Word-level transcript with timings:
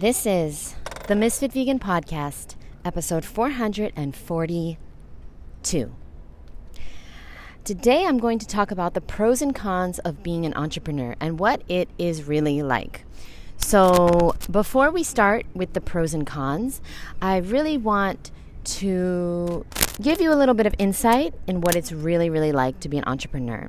This 0.00 0.24
is 0.24 0.74
the 1.08 1.14
Misfit 1.14 1.52
Vegan 1.52 1.78
Podcast, 1.78 2.54
episode 2.86 3.22
442. 3.22 5.94
Today 7.64 8.06
I'm 8.06 8.16
going 8.16 8.38
to 8.38 8.46
talk 8.46 8.70
about 8.70 8.94
the 8.94 9.02
pros 9.02 9.42
and 9.42 9.54
cons 9.54 9.98
of 9.98 10.22
being 10.22 10.46
an 10.46 10.54
entrepreneur 10.54 11.14
and 11.20 11.38
what 11.38 11.62
it 11.68 11.90
is 11.98 12.24
really 12.24 12.62
like. 12.62 13.04
So, 13.58 14.34
before 14.50 14.90
we 14.90 15.02
start 15.02 15.44
with 15.52 15.74
the 15.74 15.82
pros 15.82 16.14
and 16.14 16.26
cons, 16.26 16.80
I 17.20 17.36
really 17.36 17.76
want 17.76 18.30
to 18.80 19.66
give 20.00 20.22
you 20.22 20.32
a 20.32 20.36
little 20.36 20.54
bit 20.54 20.64
of 20.64 20.74
insight 20.78 21.34
in 21.46 21.60
what 21.60 21.76
it's 21.76 21.92
really, 21.92 22.30
really 22.30 22.52
like 22.52 22.80
to 22.80 22.88
be 22.88 22.96
an 22.96 23.04
entrepreneur. 23.06 23.68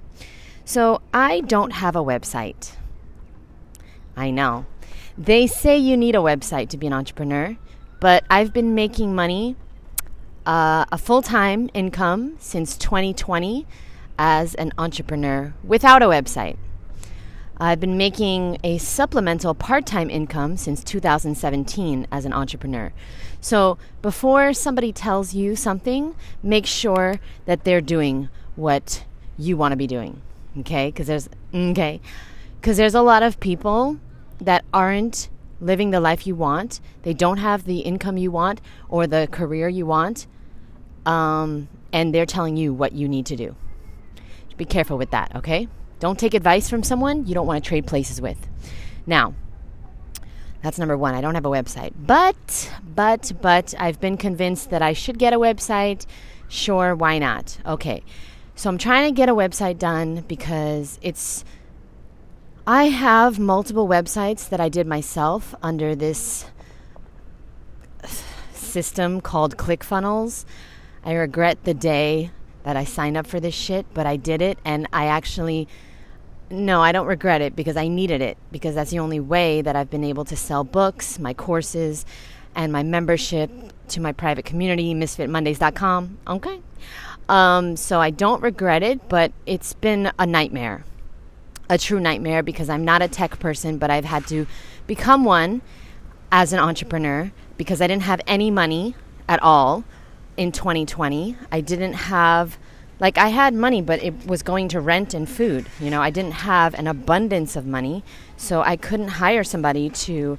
So, 0.63 1.01
I 1.13 1.41
don't 1.41 1.71
have 1.71 1.97
a 1.97 2.01
website. 2.01 2.77
I 4.15 4.31
know. 4.31 4.65
They 5.17 5.47
say 5.47 5.77
you 5.77 5.97
need 5.97 6.15
a 6.15 6.19
website 6.19 6.69
to 6.69 6.77
be 6.77 6.87
an 6.87 6.93
entrepreneur, 6.93 7.57
but 7.99 8.23
I've 8.29 8.53
been 8.53 8.73
making 8.73 9.13
money, 9.13 9.55
uh, 10.45 10.85
a 10.91 10.97
full 10.97 11.21
time 11.21 11.69
income 11.73 12.35
since 12.39 12.77
2020 12.77 13.67
as 14.17 14.55
an 14.55 14.71
entrepreneur 14.77 15.53
without 15.63 16.01
a 16.01 16.05
website. 16.05 16.57
I've 17.57 17.79
been 17.79 17.95
making 17.95 18.57
a 18.63 18.79
supplemental 18.79 19.53
part 19.53 19.85
time 19.85 20.09
income 20.09 20.57
since 20.57 20.83
2017 20.83 22.07
as 22.11 22.25
an 22.25 22.33
entrepreneur. 22.33 22.91
So 23.39 23.77
before 24.01 24.53
somebody 24.53 24.91
tells 24.91 25.35
you 25.35 25.55
something, 25.55 26.15
make 26.41 26.65
sure 26.65 27.19
that 27.45 27.63
they're 27.63 27.81
doing 27.81 28.29
what 28.55 29.03
you 29.37 29.57
want 29.57 29.73
to 29.73 29.75
be 29.75 29.85
doing. 29.85 30.21
Okay? 30.59 30.87
Because 30.87 31.05
there's, 31.05 31.29
okay. 31.53 32.01
Because 32.59 32.77
there's 32.77 32.95
a 32.95 33.01
lot 33.01 33.21
of 33.21 33.39
people 33.39 33.99
that 34.41 34.65
aren't 34.73 35.29
living 35.59 35.91
the 35.91 35.99
life 35.99 36.25
you 36.25 36.35
want, 36.35 36.81
they 37.03 37.13
don't 37.13 37.37
have 37.37 37.65
the 37.65 37.79
income 37.79 38.17
you 38.17 38.31
want 38.31 38.59
or 38.89 39.07
the 39.07 39.27
career 39.31 39.69
you 39.69 39.85
want, 39.85 40.27
um, 41.05 41.69
and 41.93 42.13
they're 42.13 42.25
telling 42.25 42.57
you 42.57 42.73
what 42.73 42.93
you 42.93 43.07
need 43.07 43.25
to 43.27 43.35
do. 43.35 43.55
Be 44.57 44.65
careful 44.65 44.97
with 44.97 45.11
that, 45.11 45.35
okay? 45.35 45.67
Don't 45.99 46.19
take 46.19 46.33
advice 46.33 46.69
from 46.69 46.83
someone 46.83 47.25
you 47.27 47.33
don't 47.33 47.47
want 47.47 47.63
to 47.63 47.67
trade 47.67 47.85
places 47.85 48.19
with. 48.19 48.47
Now, 49.05 49.35
that's 50.61 50.77
number 50.77 50.97
one. 50.97 51.15
I 51.15 51.21
don't 51.21 51.35
have 51.35 51.45
a 51.45 51.49
website. 51.49 51.93
But, 51.95 52.71
but, 52.83 53.31
but, 53.41 53.73
I've 53.79 53.99
been 53.99 54.17
convinced 54.17 54.69
that 54.69 54.81
I 54.81 54.93
should 54.93 55.17
get 55.17 55.33
a 55.33 55.39
website. 55.39 56.05
Sure, 56.47 56.95
why 56.95 57.17
not? 57.17 57.57
Okay. 57.65 58.03
So 58.55 58.69
I'm 58.69 58.77
trying 58.77 59.11
to 59.11 59.15
get 59.15 59.29
a 59.29 59.33
website 59.33 59.79
done 59.79 60.23
because 60.27 60.99
it's 61.01 61.43
I 62.67 62.85
have 62.85 63.39
multiple 63.39 63.87
websites 63.87 64.47
that 64.49 64.59
I 64.59 64.69
did 64.69 64.85
myself 64.85 65.55
under 65.63 65.95
this 65.95 66.45
system 68.53 69.19
called 69.19 69.57
ClickFunnels. 69.57 70.45
I 71.03 71.13
regret 71.13 71.63
the 71.63 71.73
day 71.73 72.29
that 72.63 72.77
I 72.77 72.83
signed 72.83 73.17
up 73.17 73.25
for 73.25 73.39
this 73.39 73.55
shit, 73.55 73.87
but 73.95 74.05
I 74.05 74.15
did 74.15 74.43
it 74.43 74.59
and 74.63 74.87
I 74.93 75.07
actually 75.07 75.67
no, 76.51 76.81
I 76.81 76.91
don't 76.91 77.07
regret 77.07 77.41
it 77.41 77.55
because 77.55 77.77
I 77.77 77.87
needed 77.87 78.21
it 78.21 78.37
because 78.51 78.75
that's 78.75 78.91
the 78.91 78.99
only 78.99 79.21
way 79.21 79.61
that 79.61 79.75
I've 79.75 79.89
been 79.89 80.03
able 80.03 80.25
to 80.25 80.35
sell 80.35 80.65
books, 80.65 81.17
my 81.17 81.33
courses, 81.33 82.05
and 82.53 82.73
my 82.73 82.83
membership 82.83 83.49
to 83.87 84.01
my 84.01 84.11
private 84.11 84.43
community, 84.43 84.93
misfitmondays.com. 84.93 86.17
Okay. 86.27 86.59
Um, 87.29 87.77
so 87.77 88.01
I 88.01 88.09
don't 88.09 88.43
regret 88.43 88.83
it, 88.83 89.07
but 89.07 89.31
it's 89.45 89.71
been 89.71 90.11
a 90.19 90.25
nightmare 90.25 90.83
a 91.71 91.77
true 91.77 92.01
nightmare 92.01 92.43
because 92.43 92.69
I'm 92.69 92.83
not 92.83 93.01
a 93.01 93.07
tech 93.07 93.39
person, 93.39 93.77
but 93.77 93.89
I've 93.89 94.03
had 94.03 94.27
to 94.27 94.45
become 94.87 95.23
one 95.23 95.61
as 96.29 96.51
an 96.51 96.59
entrepreneur 96.59 97.31
because 97.57 97.81
I 97.81 97.87
didn't 97.87 98.03
have 98.03 98.19
any 98.27 98.51
money 98.51 98.93
at 99.29 99.41
all 99.41 99.85
in 100.35 100.51
2020. 100.51 101.37
I 101.49 101.61
didn't 101.61 101.93
have 101.93 102.59
like 102.99 103.17
I 103.17 103.29
had 103.29 103.53
money, 103.53 103.81
but 103.81 104.03
it 104.03 104.27
was 104.27 104.43
going 104.43 104.67
to 104.67 104.81
rent 104.81 105.13
and 105.13 105.27
food. 105.27 105.65
You 105.79 105.89
know, 105.89 106.01
I 106.01 106.09
didn't 106.09 106.33
have 106.33 106.73
an 106.75 106.87
abundance 106.87 107.55
of 107.55 107.65
money, 107.65 108.03
so 108.35 108.61
I 108.61 108.75
couldn't 108.75 109.07
hire 109.07 109.43
somebody 109.43 109.89
to 109.89 110.37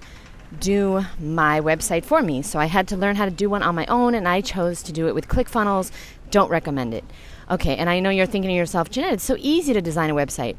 do 0.60 1.06
my 1.18 1.60
website 1.60 2.04
for 2.04 2.22
me. 2.22 2.42
So 2.42 2.58
I 2.58 2.66
had 2.66 2.86
to 2.88 2.96
learn 2.96 3.16
how 3.16 3.24
to 3.24 3.30
do 3.30 3.48
one 3.48 3.62
on 3.62 3.74
my 3.74 3.86
own, 3.86 4.14
and 4.14 4.28
I 4.28 4.42
chose 4.42 4.82
to 4.84 4.92
do 4.92 5.08
it 5.08 5.14
with 5.14 5.28
ClickFunnels. 5.28 5.90
Don't 6.30 6.50
recommend 6.50 6.92
it. 6.92 7.04
Okay, 7.50 7.74
and 7.76 7.88
I 7.88 8.00
know 8.00 8.10
you're 8.10 8.26
thinking 8.26 8.50
to 8.50 8.54
yourself, 8.54 8.90
Jeanette, 8.90 9.14
it's 9.14 9.24
so 9.24 9.36
easy 9.38 9.72
to 9.72 9.80
design 9.80 10.10
a 10.10 10.14
website. 10.14 10.56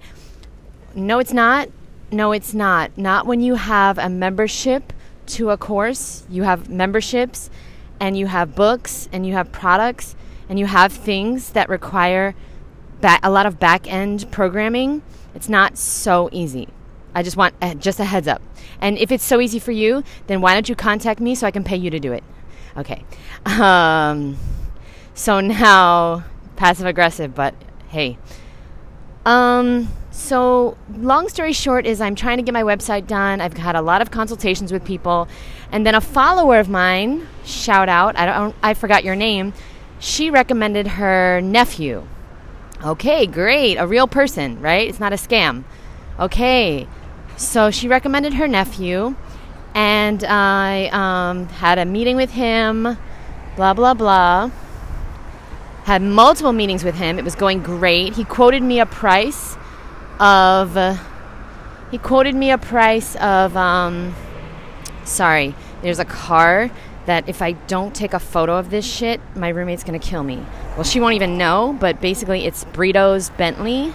No, 0.96 1.20
it's 1.20 1.34
not. 1.34 1.70
No, 2.12 2.32
it's 2.32 2.54
not. 2.54 2.98
Not 2.98 3.26
when 3.26 3.42
you 3.42 3.56
have 3.56 3.98
a 3.98 4.10
membership 4.10 4.94
to 5.28 5.50
a 5.50 5.58
course. 5.58 6.26
You 6.30 6.44
have 6.44 6.70
memberships 6.70 7.50
and 8.00 8.18
you 8.18 8.28
have 8.28 8.56
books 8.56 9.10
and 9.12 9.26
you 9.26 9.34
have 9.34 9.52
products 9.52 10.16
and 10.50 10.60
you 10.60 10.66
have 10.66 10.92
things 10.92 11.52
that 11.52 11.70
require 11.70 12.36
ba- 13.02 13.20
a 13.24 13.32
lot 13.32 13.46
of 13.46 13.60
back 13.60 13.92
end 13.92 14.32
programming. 14.32 15.02
It's 15.34 15.50
not 15.50 15.78
so 15.78 16.30
easy. 16.32 16.68
I 17.16 17.24
just 17.24 17.38
want 17.38 17.56
uh, 17.62 17.76
just 17.76 18.00
a 18.00 18.06
heads 18.06 18.28
up. 18.28 18.42
And 18.82 18.98
if 18.98 19.12
it's 19.12 19.24
so 19.24 19.40
easy 19.40 19.60
for 19.60 19.72
you, 19.72 20.04
then 20.28 20.42
why 20.42 20.54
don't 20.54 20.68
you 20.68 20.76
contact 20.76 21.20
me 21.20 21.36
so 21.36 21.48
I 21.48 21.52
can 21.52 21.64
pay 21.64 21.78
you 21.78 21.90
to 21.90 22.00
do 22.00 22.12
it? 22.12 22.24
Okay. 22.76 23.06
Um, 23.46 24.38
so 25.14 25.40
now, 25.40 26.24
passive 26.56 26.86
aggressive, 26.86 27.34
but 27.36 27.54
hey. 27.90 28.18
Um, 29.26 29.90
so, 30.14 30.78
long 30.96 31.28
story 31.28 31.54
short, 31.54 31.88
is 31.88 32.00
I'm 32.00 32.14
trying 32.14 32.38
to 32.38 32.44
get 32.44 32.54
my 32.54 32.62
website 32.62 33.08
done. 33.08 33.42
I've 33.42 33.58
had 33.58 33.76
a 33.76 33.82
lot 33.82 34.00
of 34.00 34.12
consultations 34.12 34.72
with 34.72 34.86
people, 34.86 35.28
and 35.72 35.88
then 35.88 35.96
a 35.96 36.02
follower 36.02 36.60
of 36.60 36.70
mine, 36.70 37.28
shout 37.44 37.90
out, 37.90 38.16
I 38.16 38.28
don't, 38.28 38.56
I 38.62 38.76
forgot 38.76 39.04
your 39.04 39.16
name. 39.16 39.54
She 39.98 40.30
recommended 40.30 40.86
her 40.86 41.42
nephew. 41.42 42.06
Okay, 42.86 43.26
great, 43.26 43.78
a 43.78 43.88
real 43.88 44.08
person, 44.08 44.62
right? 44.62 44.88
It's 44.88 45.00
not 45.00 45.14
a 45.14 45.16
scam. 45.16 45.64
Okay, 46.20 46.88
so 47.36 47.72
she 47.72 47.88
recommended 47.88 48.36
her 48.36 48.48
nephew, 48.48 49.16
and 49.74 50.24
I 50.24 50.90
um, 50.90 51.48
had 51.48 51.80
a 51.80 51.86
meeting 51.86 52.18
with 52.18 52.30
him. 52.30 53.00
Blah 53.56 53.74
blah 53.74 53.96
blah. 53.96 54.52
Had 55.86 56.04
multiple 56.04 56.54
meetings 56.54 56.84
with 56.84 56.96
him. 56.96 57.18
It 57.18 57.26
was 57.26 57.34
going 57.34 57.64
great. 57.64 58.14
He 58.14 58.24
quoted 58.24 58.62
me 58.62 58.80
a 58.80 58.86
price 58.86 59.58
of 60.20 60.78
uh, 60.78 60.98
he 61.92 61.98
quoted 61.98 62.36
me 62.36 62.52
a 62.52 62.58
price 62.58 63.16
of 63.18 63.56
um, 63.58 64.16
sorry 65.06 65.56
there's 65.82 66.00
a 66.00 66.06
car 66.06 66.72
that 67.06 67.28
if 67.28 67.42
i 67.42 67.52
don't 67.52 67.94
take 67.94 68.14
a 68.14 68.20
photo 68.20 68.58
of 68.58 68.70
this 68.70 68.86
shit 68.86 69.20
my 69.36 69.50
roommate's 69.50 69.84
gonna 69.84 70.00
kill 70.00 70.24
me. 70.24 70.44
Well 70.76 70.84
she 70.84 71.00
won't 71.00 71.16
even 71.16 71.38
know 71.38 71.78
but 71.80 72.02
basically 72.02 72.46
it's 72.46 72.64
Britto's 72.66 73.30
bentley. 73.32 73.94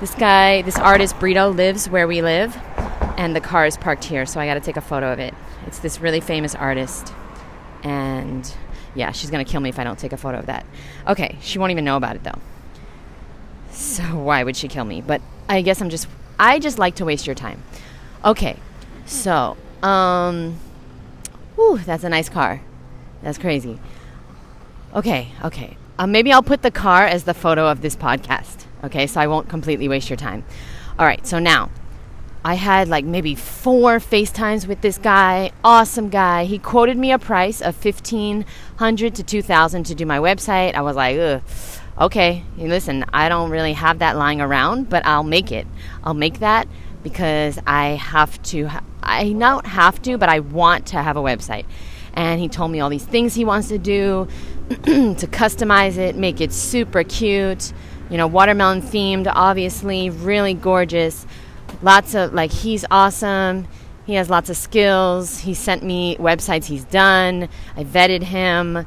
This 0.00 0.14
guy 0.14 0.62
this 0.62 0.76
artist 0.78 1.16
Britto 1.16 1.54
lives 1.54 1.88
where 1.88 2.08
we 2.08 2.22
live 2.22 2.56
and 3.16 3.36
the 3.36 3.40
car 3.40 3.66
is 3.66 3.76
parked 3.76 4.04
here 4.04 4.26
so 4.26 4.40
i 4.40 4.46
gotta 4.46 4.60
take 4.60 4.76
a 4.76 4.80
photo 4.80 5.12
of 5.12 5.18
it. 5.18 5.34
It's 5.66 5.78
this 5.78 6.00
really 6.00 6.20
famous 6.20 6.54
artist 6.54 7.12
and 7.84 8.52
yeah 8.94 9.12
she's 9.12 9.30
gonna 9.30 9.44
kill 9.44 9.60
me 9.60 9.68
if 9.68 9.78
i 9.78 9.84
don't 9.84 9.98
take 9.98 10.12
a 10.12 10.16
photo 10.16 10.38
of 10.38 10.46
that. 10.46 10.66
Okay 11.06 11.38
she 11.40 11.58
won't 11.58 11.70
even 11.70 11.84
know 11.84 11.96
about 11.96 12.16
it 12.16 12.24
though 12.24 12.40
so 13.72 14.02
why 14.18 14.44
would 14.44 14.56
she 14.56 14.68
kill 14.68 14.84
me 14.84 15.00
but 15.00 15.20
I 15.48 15.62
guess 15.62 15.80
I'm 15.80 15.90
just 15.90 16.06
I 16.38 16.58
just 16.58 16.78
like 16.78 16.96
to 16.96 17.04
waste 17.04 17.26
your 17.26 17.34
time. 17.34 17.62
Okay. 18.24 18.56
So, 19.06 19.56
um 19.82 20.58
whew, 21.56 21.78
that's 21.78 22.04
a 22.04 22.08
nice 22.08 22.28
car. 22.28 22.62
That's 23.22 23.38
crazy. 23.38 23.78
Okay, 24.94 25.32
okay. 25.44 25.76
Uh, 25.98 26.06
maybe 26.06 26.32
I'll 26.32 26.42
put 26.42 26.62
the 26.62 26.70
car 26.70 27.06
as 27.06 27.24
the 27.24 27.34
photo 27.34 27.68
of 27.68 27.82
this 27.82 27.94
podcast. 27.94 28.64
Okay, 28.82 29.06
so 29.06 29.20
I 29.20 29.26
won't 29.26 29.48
completely 29.48 29.88
waste 29.88 30.10
your 30.10 30.16
time. 30.16 30.44
All 30.98 31.06
right, 31.06 31.24
so 31.26 31.38
now 31.38 31.70
I 32.44 32.54
had 32.54 32.88
like 32.88 33.04
maybe 33.04 33.34
four 33.34 33.98
FaceTimes 33.98 34.66
with 34.66 34.80
this 34.80 34.98
guy. 34.98 35.52
Awesome 35.62 36.08
guy. 36.08 36.44
He 36.44 36.58
quoted 36.58 36.96
me 36.96 37.12
a 37.12 37.18
price 37.18 37.60
of 37.60 37.76
fifteen 37.76 38.44
hundred 38.76 39.14
to 39.16 39.22
two 39.22 39.42
thousand 39.42 39.84
to 39.84 39.94
do 39.94 40.06
my 40.06 40.18
website. 40.18 40.74
I 40.74 40.80
was 40.80 40.96
like, 40.96 41.18
ugh 41.18 41.42
okay, 41.98 42.44
listen, 42.56 43.04
I 43.12 43.28
don't 43.28 43.50
really 43.50 43.74
have 43.74 43.98
that 44.00 44.16
lying 44.16 44.40
around, 44.40 44.88
but 44.88 45.04
I'll 45.06 45.24
make 45.24 45.52
it. 45.52 45.66
I'll 46.04 46.14
make 46.14 46.40
that 46.40 46.68
because 47.02 47.58
I 47.66 47.90
have 47.90 48.40
to. 48.44 48.68
I 49.02 49.32
don't 49.32 49.66
have 49.66 50.00
to, 50.02 50.16
but 50.16 50.28
I 50.28 50.40
want 50.40 50.86
to 50.88 51.02
have 51.02 51.16
a 51.16 51.22
website. 51.22 51.66
And 52.14 52.40
he 52.40 52.48
told 52.48 52.70
me 52.70 52.80
all 52.80 52.90
these 52.90 53.04
things 53.04 53.34
he 53.34 53.44
wants 53.44 53.68
to 53.68 53.78
do 53.78 54.28
to 54.68 55.26
customize 55.26 55.96
it, 55.96 56.14
make 56.14 56.40
it 56.40 56.52
super 56.52 57.02
cute, 57.02 57.72
you 58.10 58.16
know, 58.16 58.26
watermelon 58.26 58.82
themed, 58.82 59.30
obviously, 59.34 60.10
really 60.10 60.54
gorgeous. 60.54 61.26
Lots 61.80 62.14
of, 62.14 62.34
like, 62.34 62.52
he's 62.52 62.84
awesome. 62.90 63.66
He 64.04 64.14
has 64.14 64.28
lots 64.28 64.50
of 64.50 64.56
skills. 64.56 65.38
He 65.38 65.54
sent 65.54 65.82
me 65.82 66.16
websites 66.16 66.66
he's 66.66 66.84
done. 66.84 67.48
I 67.76 67.84
vetted 67.84 68.22
him. 68.22 68.84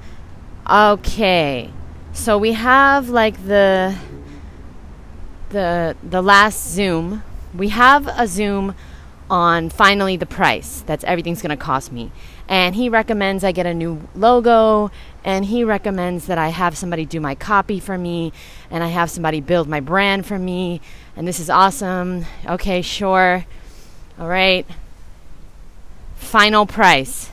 Okay, 0.70 1.72
so 2.16 2.38
we 2.38 2.54
have 2.54 3.10
like 3.10 3.46
the 3.46 3.96
the 5.50 5.96
the 6.02 6.22
last 6.22 6.70
Zoom. 6.70 7.24
We 7.54 7.70
have 7.70 8.08
a 8.08 8.28
Zoom 8.28 8.76
on 9.30 9.70
finally 9.70 10.18
the 10.18 10.26
price. 10.26 10.84
That's 10.86 11.04
everything's 11.04 11.42
going 11.42 11.56
to 11.56 11.58
cost 11.58 11.92
me. 11.92 12.12
And 12.48 12.76
he 12.76 12.90
recommends 12.90 13.44
I 13.44 13.52
get 13.52 13.66
a 13.66 13.74
new 13.74 14.08
logo 14.16 14.92
and 15.24 15.46
he 15.46 15.64
recommends 15.64 16.28
that 16.28 16.38
I 16.38 16.50
have 16.50 16.78
somebody 16.78 17.06
do 17.06 17.20
my 17.20 17.34
copy 17.36 17.80
for 17.80 17.98
me 17.98 18.32
and 18.70 18.84
I 18.84 18.90
have 18.90 19.10
somebody 19.10 19.42
build 19.42 19.68
my 19.68 19.80
brand 19.80 20.26
for 20.26 20.40
me 20.40 20.82
and 21.16 21.28
this 21.28 21.40
is 21.40 21.50
awesome. 21.50 22.26
Okay, 22.46 22.82
sure. 22.82 23.46
All 24.20 24.28
right. 24.28 24.66
Final 26.16 26.66
price 26.66 27.32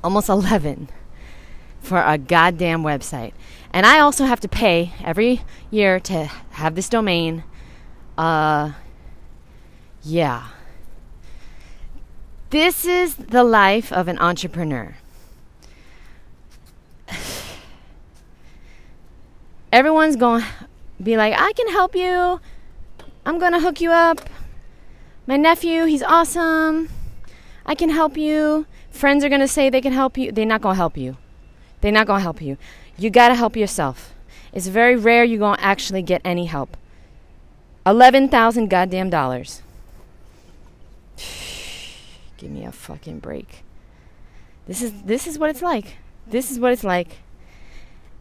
Almost 0.03 0.29
11 0.29 0.89
for 1.79 2.03
a 2.03 2.17
goddamn 2.17 2.83
website. 2.83 3.31
And 3.71 3.85
I 3.85 3.99
also 3.99 4.25
have 4.25 4.39
to 4.41 4.47
pay 4.47 4.93
every 5.03 5.43
year 5.71 5.99
to 6.01 6.25
have 6.51 6.75
this 6.75 6.89
domain. 6.89 7.43
Uh 8.17 8.73
yeah. 10.03 10.47
This 12.49 12.85
is 12.85 13.15
the 13.15 13.43
life 13.43 13.91
of 13.91 14.07
an 14.07 14.17
entrepreneur. 14.19 14.95
Everyone's 19.71 20.15
going 20.15 20.43
to 20.43 20.47
be 21.03 21.17
like, 21.17 21.33
I 21.37 21.51
can 21.53 21.69
help 21.69 21.93
you. 21.95 22.39
I'm 23.25 23.37
going 23.37 23.51
to 23.51 23.59
hook 23.59 23.81
you 23.81 23.91
up. 23.91 24.21
My 25.25 25.35
nephew, 25.35 25.83
he's 25.85 26.03
awesome. 26.03 26.87
I 27.67 27.75
can 27.75 27.89
help 27.89 28.17
you. 28.17 28.65
Friends 28.89 29.23
are 29.23 29.29
going 29.29 29.41
to 29.41 29.47
say 29.47 29.69
they 29.69 29.81
can 29.81 29.93
help 29.93 30.17
you. 30.17 30.31
They're 30.31 30.45
not 30.45 30.61
going 30.61 30.75
to 30.75 30.77
help 30.77 30.97
you. 30.97 31.17
They're 31.81 31.91
not 31.91 32.07
going 32.07 32.19
to 32.19 32.23
help 32.23 32.41
you. 32.41 32.57
You 32.97 33.09
got 33.09 33.27
to 33.27 33.35
help 33.35 33.55
yourself. 33.55 34.13
It's 34.53 34.67
very 34.67 34.95
rare 34.95 35.23
you're 35.23 35.39
going 35.39 35.57
to 35.57 35.63
actually 35.63 36.01
get 36.01 36.21
any 36.23 36.45
help. 36.45 36.77
11,000 37.85 38.69
goddamn 38.69 39.09
dollars. 39.09 39.61
Give 42.37 42.49
me 42.49 42.65
a 42.65 42.71
fucking 42.71 43.19
break. 43.19 43.63
This 44.67 44.81
is 44.81 45.03
this 45.03 45.27
is 45.27 45.39
what 45.39 45.49
it's 45.49 45.61
like. 45.61 45.95
This 46.27 46.51
is 46.51 46.59
what 46.59 46.73
it's 46.73 46.83
like. 46.83 47.19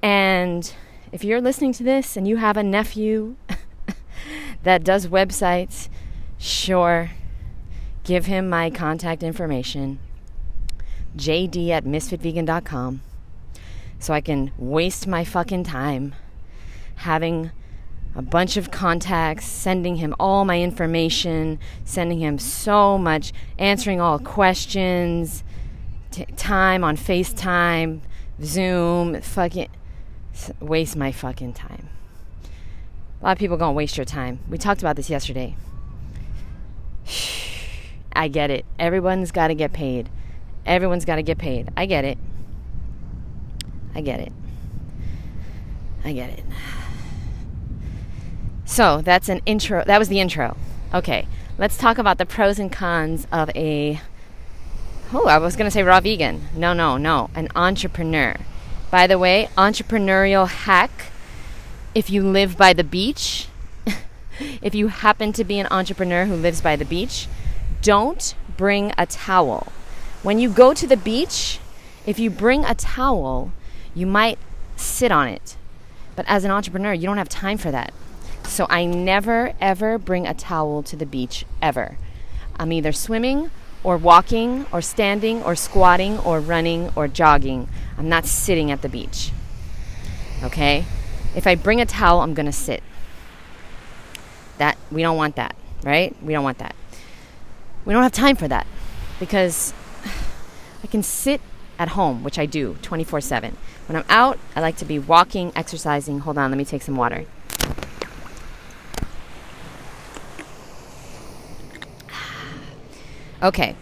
And 0.00 0.72
if 1.10 1.24
you're 1.24 1.40
listening 1.40 1.72
to 1.74 1.82
this 1.82 2.16
and 2.16 2.28
you 2.28 2.36
have 2.36 2.56
a 2.56 2.62
nephew 2.62 3.34
that 4.62 4.84
does 4.84 5.08
websites, 5.08 5.88
sure, 6.38 7.10
give 8.06 8.26
him 8.26 8.48
my 8.48 8.70
contact 8.70 9.24
information. 9.24 9.98
JD 11.16 11.70
at 11.70 11.84
misfitvegan.com 11.84 13.02
so 13.98 14.14
I 14.14 14.20
can 14.20 14.52
waste 14.56 15.08
my 15.08 15.24
fucking 15.24 15.64
time 15.64 16.14
having 16.96 17.50
a 18.14 18.22
bunch 18.22 18.56
of 18.56 18.70
contacts, 18.70 19.44
sending 19.44 19.96
him 19.96 20.14
all 20.20 20.44
my 20.44 20.62
information, 20.62 21.58
sending 21.84 22.20
him 22.20 22.38
so 22.38 22.96
much, 22.96 23.32
answering 23.58 24.00
all 24.00 24.18
questions, 24.20 25.42
t- 26.12 26.24
time 26.36 26.84
on 26.84 26.96
FaceTime, 26.96 28.00
Zoom, 28.42 29.20
fucking 29.20 29.68
waste 30.60 30.96
my 30.96 31.10
fucking 31.10 31.54
time. 31.54 31.88
A 33.20 33.24
lot 33.24 33.32
of 33.32 33.38
people 33.38 33.56
gonna 33.56 33.72
waste 33.72 33.96
your 33.96 34.06
time. 34.06 34.38
We 34.48 34.58
talked 34.58 34.80
about 34.80 34.94
this 34.94 35.10
yesterday. 35.10 35.56
I 38.16 38.28
get 38.28 38.50
it. 38.50 38.64
Everyone's 38.78 39.30
got 39.30 39.48
to 39.48 39.54
get 39.54 39.72
paid. 39.72 40.08
Everyone's 40.64 41.04
got 41.04 41.16
to 41.16 41.22
get 41.22 41.38
paid. 41.38 41.70
I 41.76 41.86
get 41.86 42.04
it. 42.04 42.18
I 43.94 44.00
get 44.00 44.20
it. 44.20 44.32
I 46.04 46.12
get 46.12 46.30
it. 46.30 46.44
So 48.64 49.00
that's 49.00 49.28
an 49.28 49.40
intro. 49.46 49.84
That 49.86 49.98
was 49.98 50.08
the 50.08 50.20
intro. 50.20 50.56
Okay, 50.92 51.28
let's 51.58 51.76
talk 51.76 51.98
about 51.98 52.18
the 52.18 52.26
pros 52.26 52.58
and 52.58 52.70
cons 52.70 53.26
of 53.30 53.50
a. 53.50 54.00
Oh, 55.12 55.28
I 55.28 55.38
was 55.38 55.54
going 55.54 55.66
to 55.66 55.70
say 55.70 55.82
raw 55.82 56.00
vegan. 56.00 56.48
No, 56.54 56.72
no, 56.72 56.96
no. 56.96 57.30
An 57.34 57.48
entrepreneur. 57.54 58.36
By 58.90 59.06
the 59.06 59.18
way, 59.18 59.48
entrepreneurial 59.56 60.48
hack 60.48 61.12
if 61.96 62.10
you 62.10 62.22
live 62.22 62.58
by 62.58 62.74
the 62.74 62.84
beach, 62.84 63.48
if 64.60 64.74
you 64.74 64.88
happen 64.88 65.32
to 65.32 65.42
be 65.44 65.58
an 65.58 65.66
entrepreneur 65.70 66.26
who 66.26 66.34
lives 66.34 66.60
by 66.60 66.76
the 66.76 66.84
beach, 66.84 67.26
don't 67.82 68.34
bring 68.56 68.92
a 68.98 69.06
towel. 69.06 69.72
When 70.22 70.38
you 70.38 70.50
go 70.50 70.74
to 70.74 70.86
the 70.86 70.96
beach, 70.96 71.58
if 72.06 72.18
you 72.18 72.30
bring 72.30 72.64
a 72.64 72.74
towel, 72.74 73.52
you 73.94 74.06
might 74.06 74.38
sit 74.76 75.10
on 75.10 75.28
it. 75.28 75.56
But 76.14 76.24
as 76.28 76.44
an 76.44 76.50
entrepreneur, 76.50 76.92
you 76.92 77.06
don't 77.06 77.18
have 77.18 77.28
time 77.28 77.58
for 77.58 77.70
that. 77.70 77.92
So 78.44 78.66
I 78.70 78.84
never, 78.84 79.54
ever 79.60 79.98
bring 79.98 80.26
a 80.26 80.34
towel 80.34 80.82
to 80.84 80.96
the 80.96 81.04
beach, 81.04 81.44
ever. 81.60 81.98
I'm 82.58 82.72
either 82.72 82.92
swimming 82.92 83.50
or 83.82 83.96
walking 83.96 84.66
or 84.72 84.80
standing 84.80 85.42
or 85.42 85.54
squatting 85.54 86.18
or 86.20 86.40
running 86.40 86.90
or 86.94 87.08
jogging. 87.08 87.68
I'm 87.98 88.08
not 88.08 88.24
sitting 88.24 88.70
at 88.70 88.82
the 88.82 88.88
beach. 88.88 89.32
Okay? 90.42 90.84
If 91.34 91.46
I 91.46 91.54
bring 91.54 91.80
a 91.80 91.86
towel, 91.86 92.20
I'm 92.20 92.34
going 92.34 92.46
to 92.46 92.52
sit. 92.52 92.82
That 94.58 94.78
we 94.90 95.02
don't 95.02 95.16
want 95.16 95.36
that, 95.36 95.54
right? 95.82 96.16
We 96.22 96.32
don't 96.32 96.44
want 96.44 96.58
that. 96.58 96.74
We 97.86 97.92
don't 97.92 98.02
have 98.02 98.12
time 98.12 98.36
for 98.36 98.48
that 98.48 98.66
because 99.20 99.72
I 100.82 100.88
can 100.88 101.02
sit 101.02 101.40
at 101.78 101.90
home, 101.90 102.24
which 102.24 102.38
I 102.38 102.44
do 102.44 102.76
24/7. 102.82 103.56
When 103.86 103.96
I'm 103.96 104.04
out, 104.10 104.38
I 104.56 104.60
like 104.60 104.76
to 104.78 104.84
be 104.84 104.98
walking, 104.98 105.52
exercising. 105.54 106.20
Hold 106.20 106.36
on, 106.36 106.50
let 106.50 106.58
me 106.58 106.64
take 106.64 106.82
some 106.82 106.96
water. 106.96 107.24
Okay, 113.42 113.76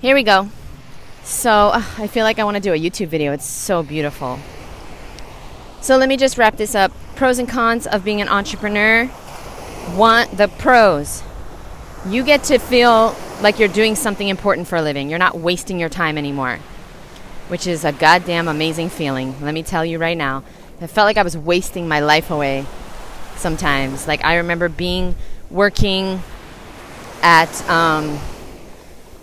here 0.00 0.14
we 0.14 0.24
go. 0.24 0.48
So 1.22 1.70
I 1.74 2.08
feel 2.08 2.24
like 2.24 2.38
I 2.40 2.44
want 2.44 2.56
to 2.56 2.60
do 2.60 2.72
a 2.72 2.76
YouTube 2.76 3.08
video. 3.08 3.32
It's 3.32 3.46
so 3.46 3.84
beautiful. 3.84 4.40
So 5.80 5.96
let 5.96 6.08
me 6.08 6.16
just 6.16 6.36
wrap 6.36 6.56
this 6.56 6.74
up. 6.74 6.90
Pros 7.14 7.38
and 7.38 7.48
cons 7.48 7.86
of 7.86 8.02
being 8.04 8.20
an 8.20 8.28
entrepreneur. 8.28 9.06
One, 9.94 10.28
the 10.32 10.48
pros. 10.48 11.22
You 12.06 12.24
get 12.24 12.44
to 12.44 12.58
feel 12.58 13.14
like 13.42 13.58
you're 13.58 13.68
doing 13.68 13.94
something 13.94 14.26
important 14.26 14.68
for 14.68 14.76
a 14.76 14.82
living. 14.82 15.10
You're 15.10 15.18
not 15.18 15.38
wasting 15.38 15.78
your 15.78 15.90
time 15.90 16.16
anymore, 16.16 16.58
which 17.48 17.66
is 17.66 17.84
a 17.84 17.92
goddamn 17.92 18.48
amazing 18.48 18.88
feeling. 18.88 19.38
Let 19.42 19.52
me 19.52 19.62
tell 19.62 19.84
you 19.84 19.98
right 19.98 20.16
now. 20.16 20.42
I 20.80 20.86
felt 20.86 21.04
like 21.04 21.18
I 21.18 21.22
was 21.22 21.36
wasting 21.36 21.88
my 21.88 22.00
life 22.00 22.30
away 22.30 22.64
sometimes. 23.36 24.08
Like 24.08 24.24
I 24.24 24.36
remember 24.36 24.70
being 24.70 25.14
working 25.50 26.22
at 27.22 27.68
um, 27.68 28.18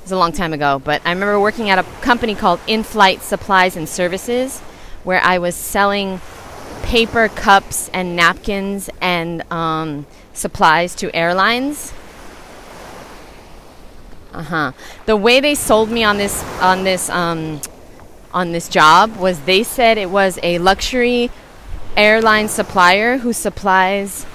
was 0.03 0.11
a 0.11 0.17
long 0.17 0.31
time 0.31 0.53
ago, 0.53 0.79
but 0.83 1.01
I 1.03 1.09
remember 1.09 1.39
working 1.39 1.71
at 1.71 1.79
a 1.79 1.83
company 2.01 2.35
called 2.35 2.59
In 2.67 2.83
Flight 2.83 3.23
Supplies 3.23 3.75
and 3.75 3.89
Services, 3.89 4.59
where 5.03 5.19
I 5.21 5.39
was 5.39 5.55
selling 5.55 6.21
paper 6.83 7.27
cups 7.27 7.89
and 7.91 8.15
napkins 8.15 8.89
and 9.01 9.41
um, 9.51 10.05
supplies 10.33 10.93
to 10.95 11.13
airlines. 11.15 11.91
Uh 14.37 14.43
huh. 14.43 14.71
The 15.07 15.17
way 15.17 15.39
they 15.39 15.55
sold 15.55 15.89
me 15.89 16.03
on 16.03 16.17
this 16.17 16.43
on 16.61 16.83
this 16.83 17.09
um, 17.09 17.59
on 18.31 18.51
this 18.51 18.69
job 18.69 19.17
was 19.17 19.39
they 19.41 19.63
said 19.63 19.97
it 19.97 20.11
was 20.11 20.37
a 20.43 20.59
luxury 20.59 21.31
airline 21.95 22.47
supplier 22.47 23.17
who 23.17 23.33
supplies 23.33 24.27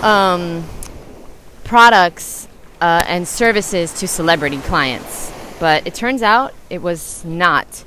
um, 0.00 0.64
products 1.64 2.46
uh, 2.80 3.02
and 3.08 3.26
services 3.26 3.92
to 3.94 4.06
celebrity 4.06 4.58
clients. 4.58 5.32
But 5.58 5.88
it 5.88 5.96
turns 5.96 6.22
out 6.22 6.54
it 6.70 6.80
was 6.80 7.24
not 7.24 7.84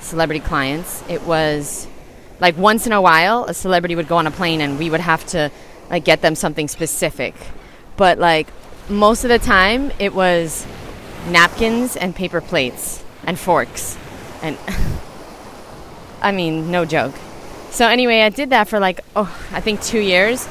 celebrity 0.00 0.40
clients. 0.40 1.04
It 1.08 1.22
was 1.22 1.86
like 2.40 2.56
once 2.56 2.88
in 2.88 2.92
a 2.92 3.00
while 3.00 3.44
a 3.44 3.54
celebrity 3.54 3.94
would 3.94 4.08
go 4.08 4.16
on 4.16 4.26
a 4.26 4.32
plane 4.32 4.60
and 4.60 4.80
we 4.80 4.90
would 4.90 5.00
have 5.00 5.24
to 5.26 5.52
like 5.90 6.04
get 6.04 6.22
them 6.22 6.34
something 6.34 6.66
specific. 6.66 7.36
But 7.96 8.18
like 8.18 8.48
most 8.88 9.24
of 9.24 9.30
the 9.30 9.38
time 9.38 9.90
it 9.98 10.14
was 10.14 10.66
napkins 11.28 11.96
and 11.96 12.14
paper 12.14 12.40
plates 12.40 13.02
and 13.26 13.38
forks. 13.38 13.96
And 14.42 14.58
I 16.22 16.32
mean, 16.32 16.70
no 16.70 16.84
joke. 16.84 17.14
So 17.70 17.88
anyway, 17.88 18.20
I 18.20 18.28
did 18.28 18.50
that 18.50 18.68
for 18.68 18.78
like 18.78 19.00
oh, 19.16 19.34
I 19.52 19.60
think 19.60 19.80
2 19.82 19.98
years 19.98 20.48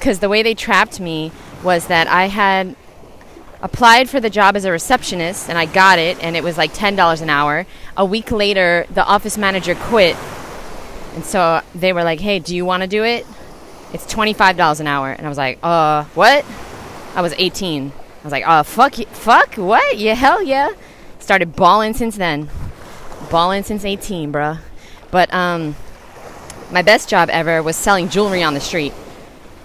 cuz 0.00 0.18
the 0.18 0.28
way 0.28 0.42
they 0.42 0.54
trapped 0.54 1.00
me 1.00 1.32
was 1.62 1.86
that 1.86 2.06
I 2.06 2.26
had 2.26 2.76
applied 3.62 4.08
for 4.08 4.20
the 4.20 4.30
job 4.30 4.56
as 4.56 4.64
a 4.64 4.70
receptionist 4.70 5.48
and 5.48 5.56
I 5.58 5.66
got 5.66 5.98
it 5.98 6.22
and 6.22 6.36
it 6.36 6.44
was 6.44 6.58
like 6.58 6.74
$10 6.74 7.22
an 7.22 7.30
hour. 7.30 7.66
A 7.96 8.04
week 8.04 8.30
later, 8.30 8.86
the 8.92 9.04
office 9.04 9.38
manager 9.38 9.74
quit. 9.74 10.16
And 11.14 11.24
so 11.24 11.62
they 11.74 11.94
were 11.94 12.04
like, 12.04 12.20
"Hey, 12.20 12.38
do 12.38 12.54
you 12.54 12.66
want 12.66 12.82
to 12.82 12.86
do 12.86 13.02
it? 13.04 13.26
It's 13.94 14.04
$25 14.04 14.80
an 14.80 14.86
hour." 14.86 15.10
And 15.10 15.24
I 15.26 15.28
was 15.30 15.38
like, 15.38 15.58
"Uh, 15.62 16.04
what?" 16.14 16.44
I 17.16 17.22
was 17.22 17.34
18. 17.36 17.90
I 17.90 18.22
was 18.22 18.30
like, 18.30 18.44
oh, 18.46 18.62
fuck 18.62 18.94
fuck, 19.08 19.54
what? 19.54 19.98
Yeah, 19.98 20.14
hell 20.14 20.42
yeah." 20.42 20.70
Started 21.18 21.56
balling 21.56 21.94
since 21.94 22.16
then. 22.16 22.48
Balling 23.30 23.64
since 23.64 23.84
18, 23.84 24.32
bruh. 24.32 24.60
But 25.10 25.32
um 25.34 25.74
my 26.70 26.82
best 26.82 27.08
job 27.08 27.30
ever 27.30 27.62
was 27.62 27.76
selling 27.76 28.08
jewelry 28.08 28.42
on 28.42 28.54
the 28.54 28.60
street. 28.60 28.92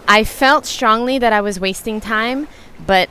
I 0.07 0.23
felt 0.23 0.65
strongly 0.65 1.19
that 1.19 1.33
I 1.33 1.41
was 1.41 1.59
wasting 1.59 1.99
time, 2.01 2.47
but 2.85 3.09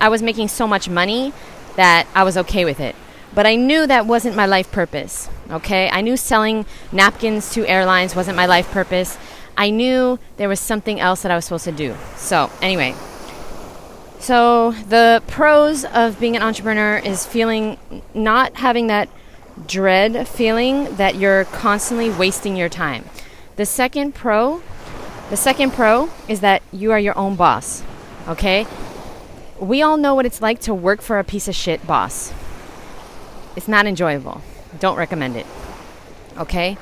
I 0.00 0.08
was 0.08 0.22
making 0.22 0.48
so 0.48 0.66
much 0.66 0.88
money 0.88 1.32
that 1.76 2.06
I 2.14 2.24
was 2.24 2.36
okay 2.36 2.64
with 2.64 2.80
it. 2.80 2.94
But 3.34 3.46
I 3.46 3.56
knew 3.56 3.86
that 3.86 4.06
wasn't 4.06 4.36
my 4.36 4.46
life 4.46 4.70
purpose, 4.70 5.30
okay? 5.50 5.88
I 5.90 6.02
knew 6.02 6.16
selling 6.16 6.66
napkins 6.92 7.50
to 7.54 7.66
airlines 7.66 8.14
wasn't 8.14 8.36
my 8.36 8.46
life 8.46 8.70
purpose. 8.70 9.16
I 9.56 9.70
knew 9.70 10.18
there 10.36 10.48
was 10.48 10.60
something 10.60 11.00
else 11.00 11.22
that 11.22 11.32
I 11.32 11.36
was 11.36 11.46
supposed 11.46 11.64
to 11.64 11.72
do. 11.72 11.96
So, 12.16 12.50
anyway, 12.60 12.94
so 14.22 14.70
the 14.88 15.20
pros 15.26 15.84
of 15.84 16.20
being 16.20 16.36
an 16.36 16.42
entrepreneur 16.42 16.96
is 16.96 17.26
feeling 17.26 17.76
not 18.14 18.54
having 18.54 18.86
that 18.86 19.08
dread 19.66 20.28
feeling 20.28 20.94
that 20.94 21.16
you're 21.16 21.44
constantly 21.46 22.08
wasting 22.08 22.56
your 22.56 22.68
time. 22.68 23.04
The 23.56 23.66
second 23.66 24.14
pro, 24.14 24.62
the 25.28 25.36
second 25.36 25.72
pro 25.72 26.08
is 26.28 26.38
that 26.38 26.62
you 26.72 26.92
are 26.92 27.00
your 27.00 27.18
own 27.18 27.34
boss. 27.34 27.82
Okay? 28.28 28.64
We 29.58 29.82
all 29.82 29.96
know 29.96 30.14
what 30.14 30.24
it's 30.24 30.40
like 30.40 30.60
to 30.60 30.74
work 30.74 31.02
for 31.02 31.18
a 31.18 31.24
piece 31.24 31.48
of 31.48 31.56
shit 31.56 31.84
boss. 31.84 32.32
It's 33.56 33.66
not 33.66 33.86
enjoyable. 33.86 34.40
Don't 34.78 34.96
recommend 34.96 35.36
it. 35.36 35.46
Okay? 36.38 36.78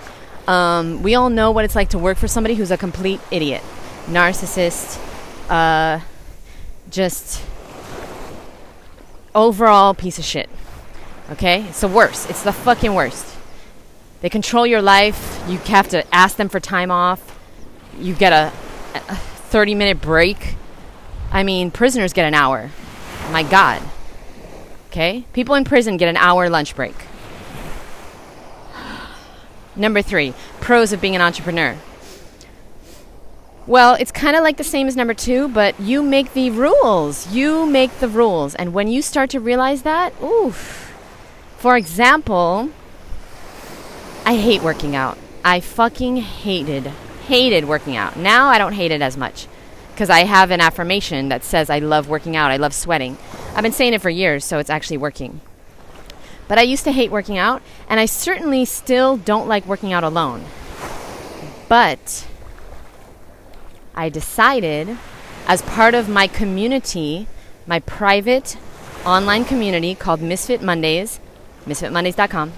Um, 0.46 1.02
we 1.02 1.14
all 1.14 1.30
know 1.30 1.52
what 1.52 1.64
it's 1.64 1.74
like 1.74 1.88
to 1.90 1.98
work 1.98 2.18
for 2.18 2.28
somebody 2.28 2.54
who's 2.54 2.70
a 2.70 2.76
complete 2.76 3.20
idiot, 3.30 3.62
narcissist, 4.08 4.98
uh, 5.48 6.00
just 6.90 7.42
overall 9.34 9.94
piece 9.94 10.18
of 10.18 10.24
shit. 10.24 10.48
Okay? 11.30 11.64
It's 11.68 11.80
the 11.80 11.88
worst. 11.88 12.28
It's 12.28 12.42
the 12.42 12.52
fucking 12.52 12.94
worst. 12.94 13.36
They 14.20 14.28
control 14.28 14.66
your 14.66 14.82
life. 14.82 15.42
You 15.48 15.58
have 15.58 15.88
to 15.90 16.14
ask 16.14 16.36
them 16.36 16.48
for 16.48 16.60
time 16.60 16.90
off. 16.90 17.38
You 17.98 18.14
get 18.14 18.32
a, 18.32 18.52
a 18.94 19.16
30 19.16 19.74
minute 19.74 20.00
break. 20.00 20.56
I 21.30 21.42
mean, 21.42 21.70
prisoners 21.70 22.12
get 22.12 22.26
an 22.26 22.34
hour. 22.34 22.70
My 23.30 23.42
God. 23.42 23.82
Okay? 24.88 25.24
People 25.32 25.54
in 25.54 25.64
prison 25.64 25.96
get 25.96 26.08
an 26.08 26.16
hour 26.16 26.50
lunch 26.50 26.74
break. 26.74 26.96
Number 29.76 30.02
three, 30.02 30.34
pros 30.60 30.92
of 30.92 31.00
being 31.00 31.14
an 31.14 31.22
entrepreneur. 31.22 31.76
Well, 33.70 33.94
it's 34.00 34.10
kind 34.10 34.34
of 34.34 34.42
like 34.42 34.56
the 34.56 34.64
same 34.64 34.88
as 34.88 34.96
number 34.96 35.14
two, 35.14 35.46
but 35.46 35.78
you 35.78 36.02
make 36.02 36.32
the 36.32 36.50
rules. 36.50 37.32
You 37.32 37.66
make 37.66 38.00
the 38.00 38.08
rules. 38.08 38.56
And 38.56 38.74
when 38.74 38.88
you 38.88 39.00
start 39.00 39.30
to 39.30 39.38
realize 39.38 39.82
that, 39.82 40.12
oof. 40.20 40.92
For 41.56 41.76
example, 41.76 42.70
I 44.26 44.34
hate 44.34 44.60
working 44.60 44.96
out. 44.96 45.18
I 45.44 45.60
fucking 45.60 46.16
hated, 46.16 46.88
hated 47.28 47.66
working 47.66 47.94
out. 47.94 48.16
Now 48.16 48.48
I 48.48 48.58
don't 48.58 48.72
hate 48.72 48.90
it 48.90 49.02
as 49.02 49.16
much 49.16 49.46
because 49.92 50.10
I 50.10 50.24
have 50.24 50.50
an 50.50 50.60
affirmation 50.60 51.28
that 51.28 51.44
says 51.44 51.70
I 51.70 51.78
love 51.78 52.08
working 52.08 52.34
out, 52.34 52.50
I 52.50 52.56
love 52.56 52.74
sweating. 52.74 53.18
I've 53.54 53.62
been 53.62 53.70
saying 53.70 53.94
it 53.94 54.02
for 54.02 54.10
years, 54.10 54.44
so 54.44 54.58
it's 54.58 54.68
actually 54.68 54.96
working. 54.96 55.42
But 56.48 56.58
I 56.58 56.62
used 56.62 56.82
to 56.86 56.92
hate 56.92 57.12
working 57.12 57.38
out, 57.38 57.62
and 57.88 58.00
I 58.00 58.06
certainly 58.06 58.64
still 58.64 59.16
don't 59.16 59.46
like 59.46 59.64
working 59.64 59.92
out 59.92 60.02
alone. 60.02 60.44
But 61.68 62.26
I 63.94 64.08
decided, 64.08 64.96
as 65.46 65.62
part 65.62 65.94
of 65.94 66.08
my 66.08 66.26
community, 66.26 67.26
my 67.66 67.80
private 67.80 68.56
online 69.04 69.44
community 69.44 69.94
called 69.94 70.20
Misfit 70.20 70.62
Mondays, 70.62 71.20
misfitmondays.com, 71.66 72.52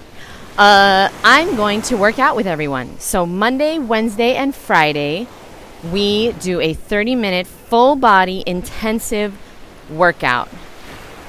uh, 0.57 1.09
I'm 1.23 1.55
going 1.55 1.81
to 1.83 1.97
work 1.97 2.19
out 2.19 2.35
with 2.35 2.45
everyone. 2.45 2.99
So 2.99 3.25
Monday, 3.25 3.79
Wednesday, 3.79 4.35
and 4.35 4.53
Friday, 4.53 5.27
we 5.91 6.33
do 6.33 6.61
a 6.61 6.73
30 6.73 7.15
minute 7.15 7.47
full 7.47 7.95
body 7.95 8.43
intensive 8.45 9.33
workout. 9.89 10.49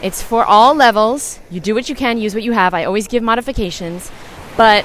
It's 0.02 0.22
for 0.22 0.44
all 0.44 0.74
levels. 0.74 1.40
You 1.50 1.60
do 1.60 1.74
what 1.74 1.88
you 1.88 1.94
can, 1.94 2.18
use 2.18 2.34
what 2.34 2.42
you 2.42 2.52
have. 2.52 2.74
I 2.74 2.84
always 2.84 3.08
give 3.08 3.22
modifications. 3.22 4.10
But 4.56 4.84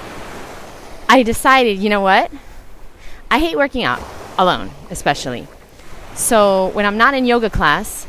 I 1.09 1.23
decided, 1.23 1.79
you 1.79 1.89
know 1.89 2.01
what? 2.01 2.31
I 3.29 3.39
hate 3.39 3.57
working 3.57 3.83
out 3.83 4.01
alone, 4.39 4.71
especially. 4.89 5.47
So 6.15 6.69
when 6.69 6.87
I'm 6.87 6.97
not 6.97 7.13
in 7.13 7.25
yoga 7.25 7.51
class, 7.51 8.05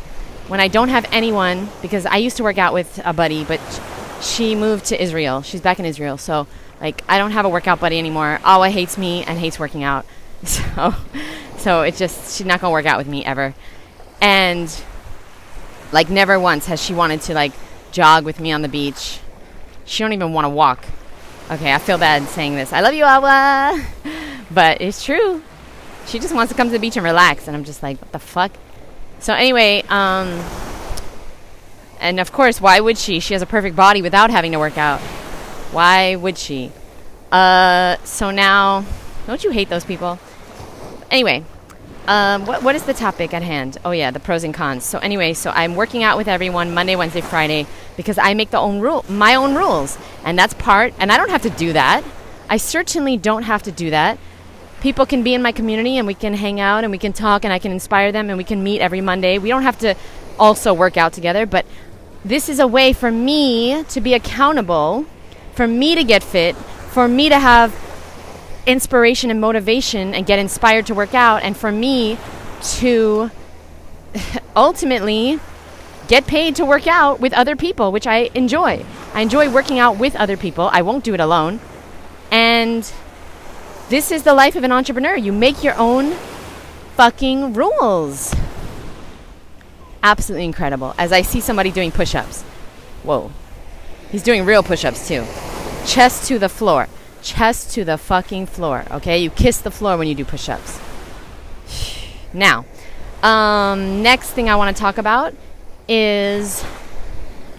when 0.49 0.61
I 0.61 0.69
don't 0.69 0.89
have 0.89 1.05
anyone, 1.13 1.69
because 1.83 2.07
I 2.07 2.17
used 2.17 2.39
to 2.39 2.43
work 2.43 2.57
out 2.57 2.73
with 2.73 2.99
a 3.05 3.13
buddy, 3.13 3.45
but 3.45 3.61
she 4.23 4.55
moved 4.55 4.87
to 4.87 5.03
Israel. 5.03 5.43
She's 5.43 5.61
back 5.61 5.79
in 5.79 5.85
Israel. 5.85 6.17
So, 6.17 6.47
like, 6.81 7.03
I 7.07 7.19
don't 7.19 7.33
have 7.33 7.45
a 7.45 7.49
workout 7.51 7.81
buddy 7.81 7.99
anymore. 7.99 8.41
Awa 8.45 8.71
hates 8.71 8.97
me 8.97 9.23
and 9.25 9.39
hates 9.39 9.59
working 9.59 9.85
out. 9.85 10.07
So, 10.47 10.95
so 11.59 11.83
it's 11.83 11.99
just, 11.99 12.39
she's 12.39 12.47
not 12.47 12.63
going 12.63 12.71
to 12.71 12.73
work 12.73 12.87
out 12.87 12.97
with 12.97 13.07
me 13.07 13.23
ever. 13.23 13.55
And 14.23 14.75
like 15.93 16.09
never 16.09 16.39
once 16.39 16.67
has 16.67 16.83
she 16.83 16.95
wanted 16.95 17.21
to 17.23 17.35
like 17.35 17.53
jog 17.93 18.25
with 18.25 18.41
me 18.41 18.53
on 18.53 18.63
the 18.63 18.69
beach. 18.69 19.21
She 19.85 20.03
don't 20.03 20.13
even 20.13 20.33
want 20.33 20.45
to 20.45 20.49
walk. 20.49 20.87
Okay, 21.51 21.73
I 21.73 21.79
feel 21.79 21.99
bad 21.99 22.29
saying 22.29 22.55
this. 22.55 22.73
I 22.73 22.81
love 22.81 22.95
you, 22.95 23.05
Awa, 23.05 23.85
but 24.51 24.81
it's 24.81 25.05
true. 25.05 25.43
She 26.11 26.19
just 26.19 26.35
wants 26.35 26.51
to 26.51 26.57
come 26.57 26.67
to 26.67 26.73
the 26.73 26.81
beach 26.81 26.97
and 26.97 27.05
relax, 27.05 27.47
and 27.47 27.57
I'm 27.57 27.63
just 27.63 27.85
like, 27.85 28.01
what 28.01 28.11
the 28.11 28.19
fuck? 28.19 28.51
So 29.21 29.33
anyway, 29.33 29.85
um, 29.89 30.45
and 32.01 32.19
of 32.19 32.33
course, 32.33 32.61
why 32.61 32.81
would 32.81 32.99
she? 32.99 33.21
She 33.21 33.33
has 33.33 33.43
a 33.43 33.47
perfect 33.47 33.77
body 33.77 34.03
without 34.03 34.29
having 34.29 34.51
to 34.51 34.59
work 34.59 34.77
out. 34.77 34.99
Why 35.71 36.17
would 36.17 36.37
she? 36.37 36.73
Uh, 37.31 37.97
so 38.03 38.33
now, 38.33 38.85
don't 39.29 39.45
you 39.45 39.51
hate 39.51 39.69
those 39.69 39.85
people? 39.85 40.19
Anyway, 41.13 41.45
um, 42.09 42.45
what, 42.45 42.65
what 42.65 42.75
is 42.75 42.83
the 42.83 42.95
topic 42.95 43.33
at 43.33 43.45
hand? 43.45 43.79
Oh, 43.85 43.93
yeah, 43.93 44.11
the 44.11 44.19
pros 44.19 44.43
and 44.43 44.53
cons. 44.53 44.85
So, 44.85 44.99
anyway, 44.99 45.33
so 45.33 45.53
I'm 45.55 45.77
working 45.77 46.03
out 46.03 46.17
with 46.17 46.27
everyone 46.27 46.75
Monday, 46.75 46.97
Wednesday, 46.97 47.21
Friday 47.21 47.69
because 47.97 48.19
I 48.19 48.35
make 48.35 48.51
the 48.51 48.59
own 48.59 48.81
rule, 48.81 49.05
my 49.09 49.37
own 49.37 49.55
rules. 49.55 49.97
And 50.25 50.37
that's 50.37 50.55
part, 50.55 50.93
and 50.99 51.13
I 51.13 51.17
don't 51.17 51.31
have 51.31 51.43
to 51.43 51.51
do 51.51 51.73
that. 51.73 52.03
I 52.49 52.57
certainly 52.57 53.17
don't 53.17 53.45
have 53.45 53.63
to 53.63 53.71
do 53.71 53.91
that. 53.91 54.19
People 54.81 55.07
can 55.07 55.23
be 55.23 55.35
in 55.35 55.43
my 55.43 55.53
community 55.53 55.99
and 55.99 56.07
we 56.07 56.15
can 56.15 56.35
hang 56.35 56.59
out 56.59 56.85
and 56.85 56.91
we 56.91 56.99
can 56.99 57.13
talk 57.13 57.45
and 57.45 57.53
I 57.53 57.59
can 57.59 57.73
inspire 57.73 58.13
them 58.13 58.29
and 58.29 58.39
we 58.39 58.45
can 58.45 58.63
meet 58.63 58.81
every 58.81 59.01
Monday. 59.01 59.39
We 59.39 59.49
don't 59.49 59.63
have 59.63 59.79
to 59.81 59.95
also 60.39 60.73
work 60.73 60.97
out 60.97 61.13
together, 61.13 61.45
but 61.47 61.67
this 62.25 62.49
is 62.49 62.59
a 62.59 62.67
way 62.67 62.93
for 62.93 63.11
me 63.11 63.85
to 63.85 64.01
be 64.01 64.15
accountable, 64.15 65.07
for 65.55 65.67
me 65.67 65.95
to 65.95 66.05
get 66.05 66.23
fit, 66.23 66.57
for 66.57 67.09
me 67.09 67.29
to 67.29 67.39
have 67.39 67.75
inspiration 68.67 69.31
and 69.31 69.41
motivation 69.41 70.15
and 70.15 70.27
get 70.27 70.39
inspired 70.39 70.87
to 70.87 70.95
work 70.95 71.15
out, 71.15 71.43
and 71.43 71.57
for 71.57 71.73
me 71.73 72.19
to 72.63 73.31
ultimately 74.57 75.41
get 76.09 76.27
paid 76.27 76.57
to 76.57 76.65
work 76.65 76.87
out 76.87 77.21
with 77.21 77.33
other 77.33 77.57
people, 77.57 77.93
which 77.93 78.07
I 78.07 78.31
enjoy. 78.35 78.85
I 79.15 79.21
enjoy 79.21 79.51
working 79.51 79.79
out 79.79 79.99
with 79.99 80.17
other 80.17 80.37
people. 80.37 80.69
I 80.73 80.83
won't 80.83 81.05
do 81.05 81.15
it 81.15 81.21
alone. 81.21 81.61
And 82.31 82.91
this 83.91 84.11
is 84.11 84.23
the 84.23 84.33
life 84.33 84.57
of 84.57 84.65
an 84.65 84.73
entrepreneur. 84.73 85.15
You 85.15 85.33
make 85.33 85.63
your 85.63 85.75
own 85.77 86.13
fucking 86.97 87.53
rules. 87.53 88.35
Absolutely 90.03 90.47
incredible. 90.47 90.95
As 90.97 91.13
I 91.13 91.21
see 91.21 91.41
somebody 91.41 91.71
doing 91.71 91.93
push 91.93 92.15
ups. 92.15 92.43
Whoa. 93.03 93.31
He's 94.11 94.23
doing 94.23 94.47
real 94.47 94.63
push 94.63 94.87
ups 94.87 95.07
too. 95.07 95.27
Chest 95.85 96.27
to 96.29 96.39
the 96.39 96.49
floor 96.49 96.89
chest 97.23 97.73
to 97.75 97.85
the 97.85 97.99
fucking 97.99 98.47
floor. 98.47 98.85
Okay, 98.91 99.19
you 99.19 99.31
kiss 99.31 99.61
the 99.61 99.71
floor 99.71 99.97
when 99.97 100.09
you 100.09 100.15
do 100.15 100.25
push 100.25 100.49
ups. 100.49 100.81
Now, 102.33 102.65
um, 103.25 104.05
next 104.05 104.31
thing 104.31 104.49
I 104.49 104.55
want 104.55 104.77
to 104.77 104.81
talk 104.81 104.99
about 104.99 105.35
is 105.89 106.65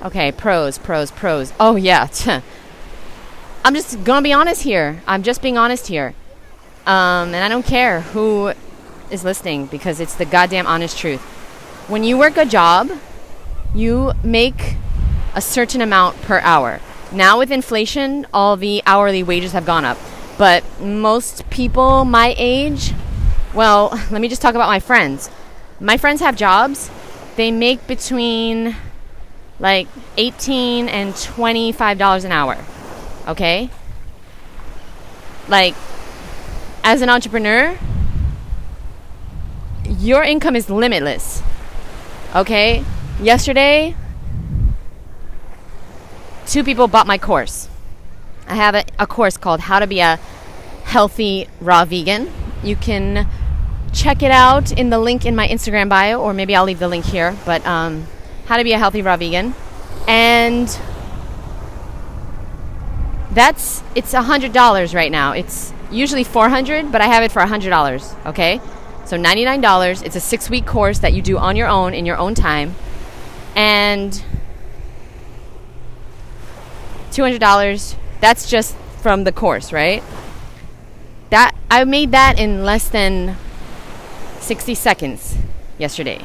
okay, 0.01 0.31
pros, 0.31 0.77
pros, 0.77 1.11
pros. 1.11 1.51
Oh, 1.59 1.75
yeah. 1.75 2.07
I'm 3.65 3.75
just 3.75 4.01
going 4.05 4.19
to 4.19 4.23
be 4.23 4.31
honest 4.31 4.63
here. 4.63 5.03
I'm 5.05 5.23
just 5.23 5.41
being 5.41 5.57
honest 5.57 5.87
here. 5.87 6.13
Um, 6.85 7.33
and 7.33 7.37
I 7.37 7.47
don't 7.47 7.65
care 7.65 8.01
who 8.01 8.53
is 9.11 9.23
listening 9.23 9.67
because 9.67 9.99
it's 9.99 10.15
the 10.15 10.25
goddamn 10.25 10.65
honest 10.65 10.97
truth. 10.97 11.21
When 11.87 12.03
you 12.03 12.17
work 12.17 12.37
a 12.37 12.45
job, 12.45 12.91
you 13.75 14.13
make 14.23 14.75
a 15.35 15.41
certain 15.41 15.81
amount 15.81 16.21
per 16.21 16.39
hour. 16.39 16.79
Now, 17.11 17.37
with 17.37 17.51
inflation, 17.51 18.25
all 18.33 18.55
the 18.55 18.81
hourly 18.85 19.21
wages 19.21 19.51
have 19.51 19.65
gone 19.65 19.85
up. 19.85 19.97
But 20.37 20.63
most 20.79 21.49
people 21.49 22.05
my 22.05 22.33
age, 22.37 22.93
well, 23.53 23.89
let 24.11 24.21
me 24.21 24.27
just 24.27 24.41
talk 24.41 24.55
about 24.55 24.67
my 24.67 24.79
friends. 24.79 25.29
My 25.79 25.97
friends 25.97 26.21
have 26.21 26.35
jobs. 26.35 26.89
They 27.35 27.51
make 27.51 27.85
between 27.87 28.75
like 29.59 29.87
18 30.17 30.89
and 30.89 31.13
$25 31.13 32.25
an 32.25 32.31
hour. 32.31 32.57
Okay? 33.27 33.69
Like, 35.47 35.75
as 36.83 37.01
an 37.01 37.09
entrepreneur, 37.09 37.77
your 39.85 40.23
income 40.23 40.55
is 40.55 40.69
limitless. 40.69 41.41
Okay? 42.35 42.83
Yesterday, 43.21 43.95
two 46.47 46.63
people 46.63 46.87
bought 46.87 47.07
my 47.07 47.17
course. 47.17 47.69
I 48.47 48.55
have 48.55 48.75
a, 48.75 48.83
a 48.99 49.07
course 49.07 49.37
called 49.37 49.61
How 49.61 49.79
to 49.79 49.87
Be 49.87 49.99
a 49.99 50.17
healthy 50.83 51.47
raw 51.59 51.85
vegan. 51.85 52.31
You 52.63 52.75
can 52.75 53.27
check 53.93 54.23
it 54.23 54.31
out 54.31 54.71
in 54.71 54.89
the 54.89 54.99
link 54.99 55.25
in 55.25 55.35
my 55.35 55.47
Instagram 55.47 55.89
bio, 55.89 56.19
or 56.19 56.33
maybe 56.33 56.55
I'll 56.55 56.65
leave 56.65 56.79
the 56.79 56.87
link 56.87 57.05
here. 57.05 57.37
But 57.45 57.65
um, 57.65 58.07
how 58.45 58.57
to 58.57 58.63
be 58.63 58.73
a 58.73 58.77
healthy 58.77 59.01
raw 59.01 59.17
vegan, 59.17 59.53
and 60.07 60.67
that's 63.31 63.83
it's 63.95 64.13
a 64.13 64.23
hundred 64.23 64.51
dollars 64.51 64.93
right 64.93 65.11
now. 65.11 65.31
It's 65.31 65.73
usually 65.91 66.23
four 66.23 66.49
hundred, 66.49 66.91
but 66.91 67.01
I 67.01 67.05
have 67.05 67.23
it 67.23 67.31
for 67.31 67.41
a 67.41 67.47
hundred 67.47 67.69
dollars. 67.69 68.15
Okay, 68.25 68.59
so 69.05 69.17
ninety 69.17 69.45
nine 69.45 69.61
dollars. 69.61 70.01
It's 70.01 70.15
a 70.15 70.19
six 70.19 70.49
week 70.49 70.65
course 70.65 70.99
that 70.99 71.13
you 71.13 71.21
do 71.21 71.37
on 71.37 71.55
your 71.55 71.67
own 71.67 71.93
in 71.93 72.05
your 72.05 72.17
own 72.17 72.35
time, 72.35 72.75
and 73.55 74.23
two 77.11 77.23
hundred 77.23 77.39
dollars. 77.39 77.95
That's 78.19 78.49
just 78.49 78.75
from 79.01 79.23
the 79.23 79.31
course, 79.31 79.73
right? 79.73 80.03
That 81.31 81.55
I 81.69 81.83
made 81.85 82.11
that 82.11 82.37
in 82.37 82.63
less 82.63 82.89
than 82.89 83.37
60 84.41 84.75
seconds 84.75 85.37
yesterday. 85.77 86.21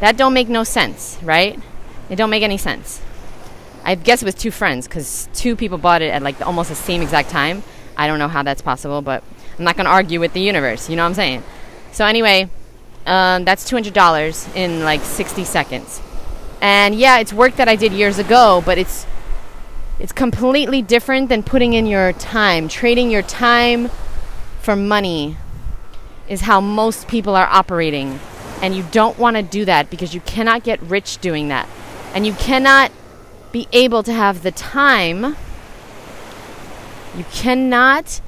That 0.00 0.16
don't 0.16 0.32
make 0.32 0.48
no 0.48 0.64
sense, 0.64 1.18
right? 1.22 1.58
It 2.08 2.16
don't 2.16 2.30
make 2.30 2.42
any 2.42 2.56
sense. 2.56 3.02
I 3.84 3.94
guess 3.94 4.22
it 4.22 4.24
was 4.24 4.34
two 4.34 4.50
friends 4.50 4.88
because 4.88 5.28
two 5.34 5.56
people 5.56 5.78
bought 5.78 6.02
it 6.02 6.10
at 6.10 6.22
like 6.22 6.40
almost 6.44 6.70
the 6.70 6.74
same 6.74 7.02
exact 7.02 7.30
time. 7.30 7.62
I 8.00 8.06
don't 8.06 8.18
know 8.18 8.28
how 8.28 8.42
that's 8.42 8.62
possible, 8.62 9.02
but 9.02 9.22
I'm 9.58 9.64
not 9.64 9.76
going 9.76 9.84
to 9.84 9.90
argue 9.90 10.20
with 10.20 10.32
the 10.32 10.40
universe. 10.40 10.88
You 10.88 10.96
know 10.96 11.02
what 11.02 11.08
I'm 11.08 11.14
saying? 11.14 11.42
So 11.92 12.06
anyway, 12.06 12.48
um, 13.04 13.44
that's 13.44 13.68
two 13.68 13.76
hundred 13.76 13.92
dollars 13.92 14.48
in 14.54 14.84
like 14.84 15.02
60 15.02 15.44
seconds. 15.44 16.00
And 16.62 16.94
yeah, 16.94 17.18
it's 17.18 17.30
work 17.30 17.56
that 17.56 17.68
I 17.68 17.76
did 17.76 17.92
years 17.92 18.18
ago, 18.18 18.62
but 18.64 18.78
it's 18.78 19.06
it's 19.98 20.12
completely 20.12 20.80
different 20.80 21.28
than 21.28 21.42
putting 21.42 21.74
in 21.74 21.84
your 21.84 22.14
time, 22.14 22.68
trading 22.68 23.10
your 23.10 23.20
time 23.20 23.90
for 24.62 24.74
money 24.74 25.36
is 26.26 26.42
how 26.42 26.58
most 26.58 27.06
people 27.06 27.36
are 27.36 27.48
operating. 27.48 28.18
And 28.62 28.74
you 28.74 28.82
don't 28.92 29.18
want 29.18 29.36
to 29.36 29.42
do 29.42 29.66
that 29.66 29.90
because 29.90 30.14
you 30.14 30.22
cannot 30.22 30.64
get 30.64 30.80
rich 30.80 31.18
doing 31.18 31.48
that. 31.48 31.68
And 32.14 32.26
you 32.26 32.32
cannot 32.32 32.92
be 33.52 33.68
able 33.72 34.02
to 34.04 34.12
have 34.14 34.42
the 34.42 34.52
time. 34.52 35.36
You 37.16 37.24
cannot 37.32 38.20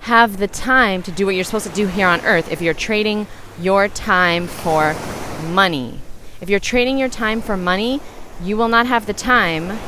have 0.00 0.38
the 0.38 0.48
time 0.48 1.02
to 1.02 1.10
do 1.10 1.26
what 1.26 1.34
you're 1.34 1.44
supposed 1.44 1.66
to 1.66 1.72
do 1.72 1.86
here 1.86 2.06
on 2.06 2.20
earth 2.22 2.50
if 2.50 2.62
you're 2.62 2.74
trading 2.74 3.26
your 3.58 3.88
time 3.88 4.46
for 4.46 4.94
money. 5.48 6.00
If 6.40 6.48
you're 6.48 6.60
trading 6.60 6.98
your 6.98 7.08
time 7.08 7.42
for 7.42 7.56
money, 7.56 8.00
you 8.42 8.56
will 8.56 8.68
not 8.68 8.86
have 8.86 9.06
the 9.06 9.12
time 9.12 9.78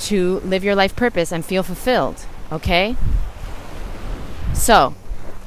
to 0.00 0.38
live 0.40 0.62
your 0.62 0.76
life 0.76 0.94
purpose 0.94 1.32
and 1.32 1.44
feel 1.44 1.62
fulfilled. 1.62 2.24
Okay? 2.52 2.96
So, 4.54 4.94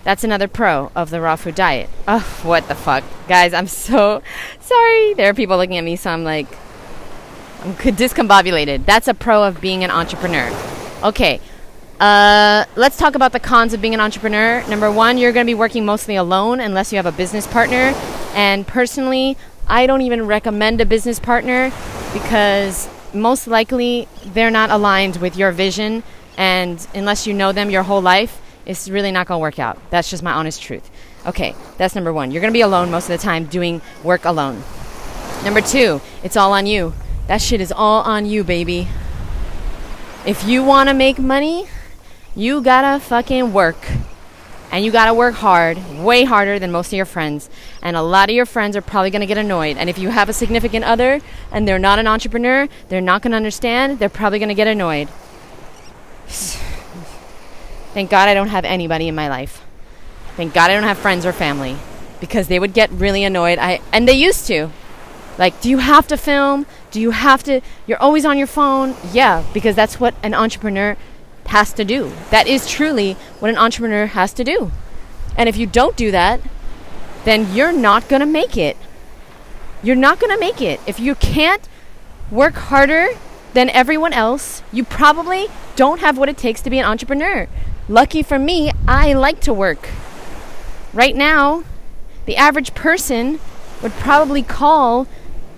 that's 0.03 0.24
another 0.24 0.48
pro 0.48 0.91
of 0.96 1.10
the 1.10 1.22
raw 1.22 1.36
food 1.36 1.55
diet. 1.55 1.89
Oh, 2.08 2.41
what 2.43 2.67
the 2.67 2.75
fuck. 2.75 3.03
Guys, 3.27 3.53
I'm 3.53 3.67
so 3.67 4.22
sorry. 4.60 5.13
There 5.13 5.29
are 5.29 5.34
people 5.34 5.58
looking 5.58 5.77
at 5.77 5.84
me, 5.84 5.96
so 5.96 6.10
I'm 6.10 6.24
like, 6.24 6.48
I'm 7.62 7.75
discombobulated. 7.75 8.86
That's 8.86 9.08
a 9.08 9.13
pro 9.13 9.43
of 9.43 9.62
being 9.62 9.84
an 9.84 9.91
entrepreneur. 9.91 10.50
Okay, 11.03 11.41
uh, 12.00 12.65
let's 12.75 12.98
talk 12.98 13.15
about 13.15 13.31
the 13.31 13.39
cons 13.39 13.74
of 13.74 13.81
being 13.81 13.93
an 13.93 14.00
entrepreneur. 14.00 14.63
Number 14.67 14.91
one, 14.91 15.17
you're 15.17 15.31
going 15.31 15.46
to 15.46 15.50
be 15.50 15.55
working 15.55 15.86
mostly 15.86 16.15
alone 16.15 16.60
unless 16.60 16.91
you 16.91 16.98
have 16.98 17.08
a 17.08 17.12
business 17.12 17.48
partner. 17.48 17.93
And 18.34 18.67
personally, 18.67 19.36
I 19.67 19.88
don't 19.88 20.01
even 20.01 20.27
recommend 20.27 20.79
a 20.79 20.86
business 20.86 21.20
partner 21.20 21.72
because 22.13 22.89
most 23.13 23.48
likely 23.48 24.08
they're 24.25 24.51
not 24.51 24.70
aligned 24.70 25.17
with 25.17 25.36
your 25.36 25.51
vision. 25.51 26.03
And 26.38 26.86
unless 26.93 27.25
you 27.25 27.34
know 27.34 27.51
them 27.51 27.72
your 27.72 27.84
whole 27.84 28.01
life, 28.01 28.41
it's 28.65 28.88
really 28.88 29.12
not 29.12 29.25
going 29.25 29.39
to 29.39 29.41
work 29.41 29.58
out. 29.58 29.79
That's 29.89 30.10
just 30.10 30.22
my 30.22 30.34
honest 30.34 30.62
truth. 30.62 30.89
Okay, 31.25 31.55
that's 31.77 31.96
number 31.96 32.13
one. 32.13 32.29
You're 32.29 32.41
going 32.41 32.53
to 32.53 32.58
be 32.58 32.62
alone 32.62 32.91
most 32.91 33.10
of 33.10 33.20
the 33.20 33.24
time 33.24 33.46
doing 33.46 33.81
work 34.03 34.25
alone. 34.25 34.63
Number 35.43 35.62
two, 35.62 36.00
it's 36.24 36.38
all 36.38 36.54
on 36.54 36.67
you. 36.67 36.93
That 37.25 37.41
shit 37.41 37.60
is 37.60 37.71
all 37.71 38.02
on 38.02 38.25
you, 38.28 38.43
baby. 38.43 38.88
If 40.23 40.47
you 40.47 40.63
want 40.63 40.88
to 40.88 40.93
make 40.93 41.17
money, 41.17 41.67
you 42.36 42.62
gotta 42.62 42.99
fucking 42.99 43.53
work. 43.53 43.88
And 44.71 44.86
you 44.86 44.91
gotta 44.91 45.15
work 45.15 45.34
hard, 45.34 45.79
way 45.97 46.25
harder 46.25 46.60
than 46.60 46.71
most 46.71 46.88
of 46.89 46.93
your 46.93 47.05
friends. 47.05 47.49
And 47.81 47.97
a 47.97 48.03
lot 48.03 48.29
of 48.29 48.36
your 48.36 48.45
friends 48.45 48.75
are 48.77 48.84
probably 48.84 49.10
gonna 49.10 49.25
get 49.25 49.39
annoyed. 49.39 49.77
And 49.77 49.89
if 49.89 49.97
you 49.97 50.10
have 50.10 50.29
a 50.29 50.34
significant 50.34 50.86
other 50.86 51.21
and 51.51 51.67
they're 51.67 51.79
not 51.79 51.97
an 51.97 52.05
entrepreneur, 52.05 52.69
they're 52.88 53.01
not 53.01 53.23
gonna 53.23 53.36
understand, 53.36 53.97
they're 53.97 54.10
probably 54.10 54.38
gonna 54.38 54.53
get 54.53 54.67
annoyed. 54.67 55.10
Thank 57.93 58.12
God 58.12 58.29
I 58.29 58.36
don't 58.36 58.49
have 58.49 58.63
anybody 58.63 59.07
in 59.07 59.15
my 59.15 59.27
life. 59.27 59.65
Thank 60.38 60.53
God 60.53 60.69
I 60.69 60.75
don't 60.75 60.84
have 60.84 60.99
friends 60.99 61.25
or 61.25 61.34
family 61.34 61.77
because 62.19 62.47
they 62.47 62.60
would 62.60 62.73
get 62.73 62.91
really 62.91 63.23
annoyed. 63.23 63.57
I 63.57 63.81
and 63.91 64.07
they 64.07 64.13
used 64.13 64.45
to. 64.47 64.69
Like, 65.39 65.60
do 65.62 65.69
you 65.69 65.79
have 65.79 66.07
to 66.07 66.17
film? 66.17 66.67
Do 66.91 66.99
you 67.01 67.12
have 67.12 67.43
to 67.43 67.62
you're 67.88 68.01
always 68.01 68.25
on 68.25 68.38
your 68.38 68.47
phone? 68.47 68.95
Yeah, 69.12 69.43
because 69.54 69.75
that's 69.75 69.99
what 69.99 70.13
an 70.21 70.34
entrepreneur 70.34 70.97
has 71.47 71.73
to 71.73 71.84
do. 71.84 72.12
That 72.30 72.47
is 72.47 72.69
truly 72.69 73.13
what 73.39 73.49
an 73.49 73.58
entrepreneur 73.58 74.06
has 74.06 74.34
to 74.34 74.43
do. 74.43 74.71
And 75.38 75.49
if 75.49 75.58
you 75.58 75.65
don't 75.65 75.97
do 75.97 76.12
that, 76.12 76.41
then 77.23 77.54
you're 77.54 77.71
not 77.71 78.08
going 78.10 78.19
to 78.19 78.25
make 78.25 78.58
it. 78.58 78.77
You're 79.84 79.95
not 79.95 80.19
going 80.19 80.34
to 80.34 80.39
make 80.39 80.62
it. 80.62 80.80
If 80.86 80.99
you 80.99 81.15
can't 81.15 81.67
work 82.30 82.54
harder 82.54 83.10
than 83.54 83.69
everyone 83.69 84.13
else, 84.13 84.63
you 84.71 84.84
probably 84.84 85.47
don't 85.75 85.99
have 85.99 86.17
what 86.17 86.30
it 86.30 86.38
takes 86.38 86.62
to 86.62 86.69
be 86.69 86.80
an 86.80 86.86
entrepreneur. 86.86 87.47
Lucky 87.89 88.23
for 88.23 88.39
me, 88.39 88.71
I 88.88 89.13
like 89.13 89.41
to 89.41 89.54
work. 89.54 89.89
Right 90.93 91.15
now, 91.15 91.63
the 92.25 92.38
average 92.38 92.73
person 92.75 93.39
would 93.82 93.91
probably 93.93 94.43
call, 94.43 95.08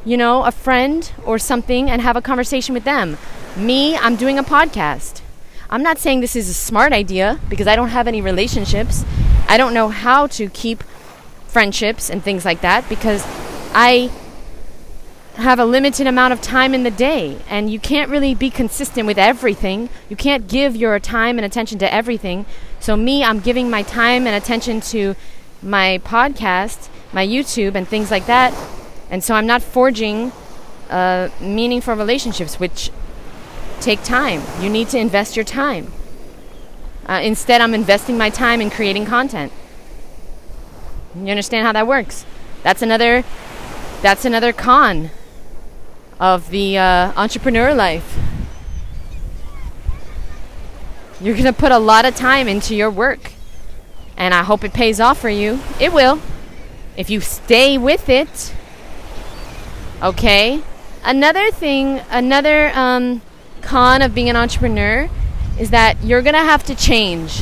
you 0.06 0.18
know, 0.18 0.44
a 0.44 0.52
friend 0.52 1.12
or 1.26 1.38
something 1.38 1.90
and 1.90 2.02
have 2.02 2.16
a 2.16 2.22
conversation 2.22 2.74
with 2.74 2.84
them. 2.84 3.18
Me, 3.56 3.96
I'm 3.98 4.16
doing 4.16 4.38
a 4.38 4.44
podcast. 4.44 5.22
I'm 5.70 5.84
not 5.84 5.98
saying 5.98 6.20
this 6.20 6.36
is 6.36 6.50
a 6.50 6.54
smart 6.54 6.94
idea 6.94 7.40
because 7.50 7.68
I 7.68 7.76
don't 7.76 7.90
have 7.90 8.08
any 8.08 8.22
relationships. 8.22 9.04
I 9.48 9.58
don't 9.58 9.74
know 9.74 9.90
how 9.90 10.28
to 10.28 10.50
keep 10.50 10.84
friendships 11.48 12.10
and 12.10 12.24
things 12.24 12.46
like 12.46 12.62
that 12.62 12.88
because 12.90 13.24
I 13.74 14.12
have 15.36 15.58
a 15.58 15.66
limited 15.66 16.06
amount 16.06 16.34
of 16.34 16.42
time 16.42 16.74
in 16.74 16.84
the 16.84 16.92
day 16.92 17.40
and 17.50 17.72
you 17.72 17.80
can't 17.80 18.10
really 18.10 18.36
be 18.36 18.50
consistent 18.50 19.08
with 19.08 19.18
everything. 19.18 19.90
You 20.10 20.16
can't 20.16 20.48
give 20.48 20.76
your 20.76 21.00
time 21.00 21.38
and 21.40 21.46
attention 21.46 21.80
to 21.80 21.92
everything. 21.92 22.46
So, 22.80 22.96
me, 22.96 23.24
I'm 23.24 23.40
giving 23.40 23.70
my 23.70 23.82
time 23.82 24.28
and 24.28 24.36
attention 24.36 24.82
to 24.82 25.16
my 25.62 26.00
podcast, 26.04 26.90
my 27.14 27.26
YouTube, 27.26 27.74
and 27.76 27.88
things 27.88 28.12
like 28.12 28.26
that. 28.28 28.54
And 29.14 29.24
so, 29.24 29.36
I'm 29.36 29.46
not 29.46 29.62
forging 29.62 30.32
uh, 30.90 31.30
meaningful 31.40 31.94
relationships, 31.94 32.60
which 32.60 32.90
take 33.80 34.02
time. 34.02 34.42
You 34.60 34.72
need 34.72 34.90
to 34.90 34.98
invest 34.98 35.36
your 35.36 35.46
time. 35.46 35.94
Uh, 37.06 37.20
instead, 37.22 37.62
I'm 37.62 37.76
investing 37.76 38.18
my 38.18 38.32
time 38.32 38.60
in 38.60 38.72
creating 38.72 39.06
content. 39.06 39.54
You 41.16 41.28
understand 41.28 41.64
how 41.64 41.74
that 41.74 41.86
works? 41.86 42.26
That's 42.64 42.82
another. 42.82 43.24
That's 44.02 44.26
another 44.26 44.52
con 44.52 45.12
of 46.20 46.50
the 46.50 46.80
uh, 46.80 47.14
entrepreneur 47.16 47.76
life. 47.76 48.18
You're 51.22 51.38
to 51.38 51.54
put 51.54 51.72
a 51.72 51.78
lot 51.78 52.06
of 52.06 52.16
time 52.16 52.48
into 52.48 52.76
your 52.76 52.90
work. 52.90 53.34
And 54.18 54.34
I 54.34 54.42
hope 54.42 54.64
it 54.64 54.74
pays 54.74 55.00
off 55.00 55.22
for 55.22 55.30
you. 55.30 55.60
It 55.80 55.94
will. 55.94 56.20
If 56.98 57.12
you 57.12 57.22
stay 57.22 57.78
with 57.78 58.10
it. 58.10 58.56
Okay? 60.04 60.62
Another 61.04 61.50
thing, 61.52 62.02
another 62.10 62.72
um, 62.76 63.22
con 63.62 64.02
of 64.02 64.14
being 64.14 64.30
an 64.30 64.36
entrepreneur 64.36 65.10
is 65.60 65.70
that 65.70 66.04
you're 66.04 66.22
going 66.22 66.36
to 66.36 66.40
have 66.40 66.64
to 66.66 66.76
change. 66.76 67.42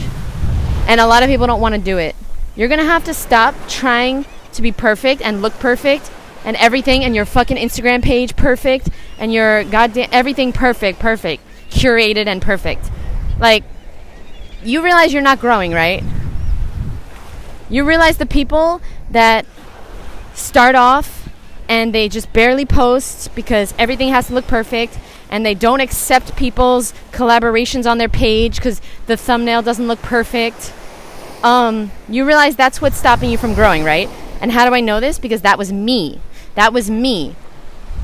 And 0.87 1.01
a 1.01 1.07
lot 1.07 1.23
of 1.23 1.29
people 1.29 1.47
don't 1.47 1.61
want 1.61 1.75
to 1.75 1.81
do 1.81 1.97
it. 1.97 2.15
You're 2.55 2.67
going 2.67 2.79
to 2.79 2.85
have 2.85 3.03
to 3.05 3.13
stop 3.13 3.55
trying 3.67 4.25
to 4.53 4.61
be 4.61 4.71
perfect 4.71 5.21
and 5.21 5.41
look 5.41 5.53
perfect 5.53 6.11
and 6.43 6.57
everything 6.57 7.03
and 7.03 7.15
your 7.15 7.25
fucking 7.25 7.57
Instagram 7.57 8.03
page 8.03 8.35
perfect 8.35 8.89
and 9.17 9.31
your 9.31 9.63
goddamn 9.63 10.09
everything 10.11 10.51
perfect, 10.51 10.99
perfect, 10.99 11.43
curated 11.69 12.27
and 12.27 12.41
perfect. 12.41 12.91
Like 13.39 13.63
you 14.63 14.83
realize 14.83 15.13
you're 15.13 15.21
not 15.21 15.39
growing, 15.39 15.71
right? 15.71 16.03
You 17.69 17.85
realize 17.85 18.17
the 18.17 18.25
people 18.25 18.81
that 19.11 19.45
start 20.33 20.75
off 20.75 21.20
and 21.71 21.95
they 21.95 22.09
just 22.09 22.33
barely 22.33 22.65
post 22.65 23.33
because 23.33 23.73
everything 23.79 24.09
has 24.09 24.27
to 24.27 24.33
look 24.33 24.45
perfect 24.45 24.99
and 25.29 25.45
they 25.45 25.53
don't 25.53 25.79
accept 25.79 26.35
people's 26.35 26.93
collaborations 27.13 27.89
on 27.89 27.97
their 27.97 28.09
page 28.09 28.57
because 28.57 28.81
the 29.05 29.15
thumbnail 29.15 29.61
doesn't 29.61 29.87
look 29.87 30.01
perfect. 30.01 30.73
Um, 31.43 31.89
you 32.09 32.25
realize 32.27 32.57
that's 32.57 32.81
what's 32.81 32.97
stopping 32.97 33.29
you 33.29 33.37
from 33.37 33.53
growing, 33.53 33.85
right? 33.85 34.09
And 34.41 34.51
how 34.51 34.67
do 34.67 34.75
I 34.75 34.81
know 34.81 34.99
this? 34.99 35.17
Because 35.17 35.43
that 35.43 35.57
was 35.57 35.71
me. 35.71 36.19
That 36.55 36.73
was 36.73 36.91
me. 36.91 37.37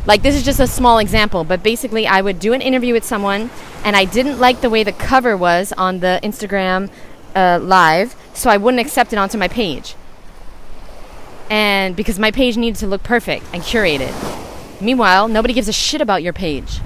Like, 0.06 0.22
this 0.22 0.38
is 0.38 0.44
just 0.44 0.62
a 0.62 0.68
small 0.68 1.00
example, 1.00 1.44
but 1.44 1.62
basically, 1.62 2.08
I 2.08 2.22
would 2.22 2.40
do 2.40 2.54
an 2.54 2.62
interview 2.62 2.94
with 2.94 3.04
someone, 3.04 3.50
and 3.84 3.98
I 3.98 4.06
didn't 4.06 4.40
like 4.40 4.62
the 4.62 4.70
way 4.70 4.86
the 4.86 4.94
cover 4.94 5.36
was 5.36 5.74
on 5.74 6.00
the 6.00 6.22
Instagram 6.24 6.90
uh, 7.36 7.60
live 7.62 8.16
so 8.34 8.50
I 8.50 8.56
wouldn't 8.56 8.80
accept 8.80 9.12
it 9.12 9.20
onto 9.20 9.38
my 9.38 9.50
page. 9.50 9.96
And 11.50 11.96
because 11.96 12.20
my 12.20 12.32
page 12.32 12.58
needed 12.58 12.80
to 12.80 12.88
look 12.88 13.04
perfect 13.04 13.46
and 13.54 13.64
curated. 13.64 14.14
Meanwhile, 14.82 15.28
nobody 15.28 15.54
gives 15.54 15.68
a 15.68 15.74
shit 15.74 16.02
about 16.02 16.24
your 16.24 16.34
page. 16.34 16.82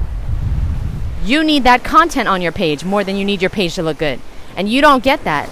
You 1.23 1.43
need 1.43 1.63
that 1.63 1.83
content 1.83 2.27
on 2.27 2.41
your 2.41 2.51
page 2.51 2.83
more 2.83 3.03
than 3.03 3.15
you 3.15 3.25
need 3.25 3.41
your 3.41 3.49
page 3.49 3.75
to 3.75 3.83
look 3.83 3.97
good. 3.97 4.19
And 4.55 4.69
you 4.69 4.81
don't 4.81 5.03
get 5.03 5.23
that. 5.23 5.49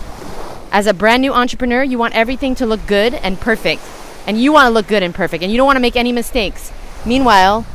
As 0.72 0.88
a 0.88 0.94
brand 0.94 1.22
new 1.22 1.34
entrepreneur, 1.34 1.84
you 1.84 1.98
want 1.98 2.16
everything 2.16 2.56
to 2.56 2.66
look 2.66 2.86
good 2.88 3.14
and 3.14 3.40
perfect. 3.40 3.82
And 4.28 4.40
you 4.40 4.52
want 4.54 4.68
to 4.68 4.70
look 4.72 4.88
good 4.88 5.04
and 5.04 5.14
perfect. 5.14 5.44
And 5.44 5.52
you 5.52 5.58
don't 5.58 5.66
want 5.66 5.78
to 5.78 5.82
make 5.82 5.96
any 5.96 6.12
mistakes. 6.12 6.72
Meanwhile, 7.06 7.66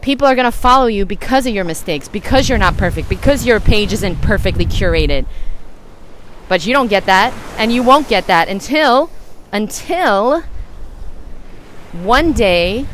people 0.00 0.26
are 0.26 0.34
going 0.34 0.50
to 0.50 0.56
follow 0.56 0.86
you 0.86 1.06
because 1.06 1.46
of 1.46 1.54
your 1.54 1.64
mistakes, 1.64 2.08
because 2.08 2.48
you're 2.48 2.58
not 2.58 2.76
perfect, 2.76 3.08
because 3.08 3.46
your 3.46 3.60
page 3.60 3.92
isn't 3.92 4.20
perfectly 4.22 4.66
curated. 4.66 5.26
But 6.48 6.66
you 6.66 6.72
don't 6.72 6.88
get 6.88 7.06
that. 7.06 7.32
And 7.56 7.72
you 7.72 7.82
won't 7.82 8.08
get 8.08 8.26
that 8.26 8.48
until, 8.48 9.10
until 9.52 10.42
one 11.92 12.32
day, 12.32 12.86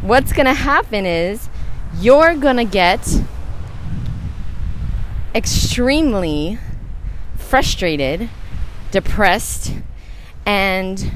what's 0.00 0.32
going 0.32 0.46
to 0.46 0.54
happen 0.54 1.06
is 1.06 1.48
you're 1.98 2.34
going 2.34 2.56
to 2.56 2.64
get 2.64 3.22
extremely 5.34 6.58
frustrated, 7.36 8.28
depressed, 8.90 9.72
and 10.44 11.12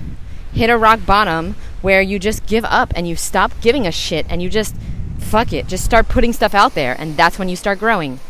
hit 0.53 0.71
a 0.71 0.79
rock 0.79 1.05
bottom 1.05 1.57
where 1.83 2.01
you 2.01 2.19
just 2.19 2.47
give 2.47 2.64
up 2.67 2.93
and 2.95 3.09
you 3.09 3.17
stop 3.17 3.53
giving 3.61 3.87
a 3.87 3.93
shit 3.93 4.25
and 4.29 4.40
you 4.40 4.49
just 4.49 4.77
fuck 5.19 5.53
it. 5.53 5.67
Just 5.67 5.85
start 5.85 6.09
putting 6.09 6.33
stuff 6.33 6.55
out 6.55 6.75
there, 6.75 6.95
and 6.99 7.17
that's 7.17 7.38
when 7.38 7.49
you 7.49 7.57
start 7.57 7.81
growing. 7.81 8.21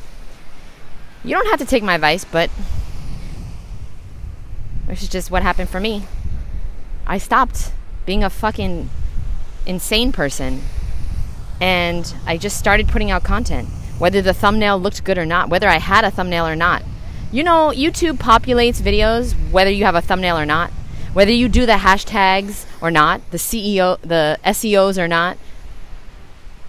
You 1.23 1.35
don't 1.35 1.49
have 1.49 1.59
to 1.59 1.67
take 1.67 1.83
my 1.83 1.97
advice, 1.97 2.25
but 2.25 2.51
this 4.87 5.03
is 5.03 5.09
just 5.09 5.31
what 5.31 5.43
happened 5.43 5.69
for 5.69 5.81
me. 5.81 6.07
I 7.07 7.19
stopped 7.19 7.73
being 8.07 8.23
a 8.23 8.31
fucking 8.31 8.91
insane 9.67 10.13
person 10.13 10.63
and 11.61 12.15
I 12.27 12.37
just 12.37 12.59
started 12.59 12.89
putting 12.89 13.11
out 13.11 13.25
content, 13.25 13.69
whether 13.99 14.21
the 14.21 14.35
thumbnail 14.35 14.79
looked 14.79 15.05
good 15.05 15.19
or 15.19 15.27
not, 15.27 15.49
whether 15.49 15.69
I 15.69 15.79
had 15.79 16.05
a 16.05 16.11
thumbnail 16.11 16.47
or 16.47 16.57
not. 16.57 16.83
You 17.33 17.43
know, 17.43 17.73
YouTube 17.75 18.19
populates 18.19 18.81
videos 18.81 19.33
whether 19.51 19.71
you 19.71 19.85
have 19.85 19.95
a 19.95 20.01
thumbnail 20.01 20.39
or 20.39 20.47
not, 20.47 20.71
whether 21.13 21.33
you 21.33 21.49
do 21.49 21.65
the 21.65 21.75
hashtags 21.75 22.67
or 22.81 22.91
not, 22.91 23.21
the 23.31 23.39
CEO, 23.39 24.01
the 24.03 24.39
SEOs 24.45 24.99
or 24.99 25.09
not. 25.09 25.39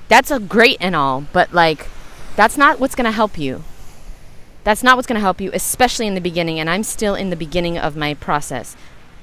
That's 0.07 0.31
a 0.31 0.39
great 0.39 0.77
and 0.79 0.95
all, 0.95 1.25
but 1.33 1.51
like, 1.51 1.87
that's 2.35 2.57
not 2.57 2.79
what's 2.79 2.95
going 2.95 3.05
to 3.05 3.11
help 3.11 3.37
you. 3.37 3.63
That's 4.65 4.81
not 4.83 4.97
what's 4.97 5.07
going 5.07 5.15
to 5.15 5.21
help 5.21 5.39
you, 5.39 5.51
especially 5.53 6.07
in 6.07 6.15
the 6.15 6.21
beginning. 6.21 6.59
And 6.59 6.69
I'm 6.69 6.83
still 6.83 7.13
in 7.13 7.29
the 7.29 7.35
beginning 7.35 7.77
of 7.77 7.95
my 7.95 8.15
process. 8.15 8.75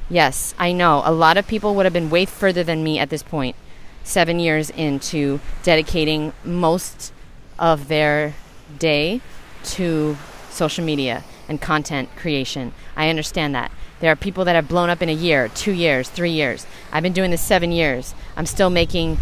Yes, 0.08 0.54
I 0.56 0.72
know 0.72 1.02
a 1.04 1.12
lot 1.12 1.36
of 1.36 1.48
people 1.48 1.74
would 1.74 1.84
have 1.84 1.92
been 1.92 2.10
way 2.10 2.26
further 2.26 2.62
than 2.62 2.84
me 2.84 2.98
at 2.98 3.10
this 3.10 3.22
point 3.22 3.56
seven 4.04 4.38
years 4.38 4.70
into 4.70 5.40
dedicating 5.62 6.32
most 6.44 7.12
of 7.58 7.88
their 7.88 8.34
day 8.78 9.20
to 9.64 10.16
social 10.50 10.84
media 10.84 11.24
and 11.48 11.60
content 11.60 12.08
creation. 12.16 12.72
I 12.96 13.08
understand 13.08 13.54
that. 13.54 13.72
There 14.00 14.10
are 14.10 14.16
people 14.16 14.44
that 14.44 14.56
have 14.56 14.68
blown 14.68 14.90
up 14.90 15.02
in 15.02 15.08
a 15.08 15.12
year, 15.12 15.48
two 15.48 15.72
years, 15.72 16.08
three 16.08 16.30
years. 16.30 16.66
I've 16.92 17.02
been 17.02 17.12
doing 17.12 17.30
this 17.30 17.42
seven 17.42 17.72
years. 17.72 18.14
I'm 18.36 18.46
still 18.46 18.70
making 18.70 19.18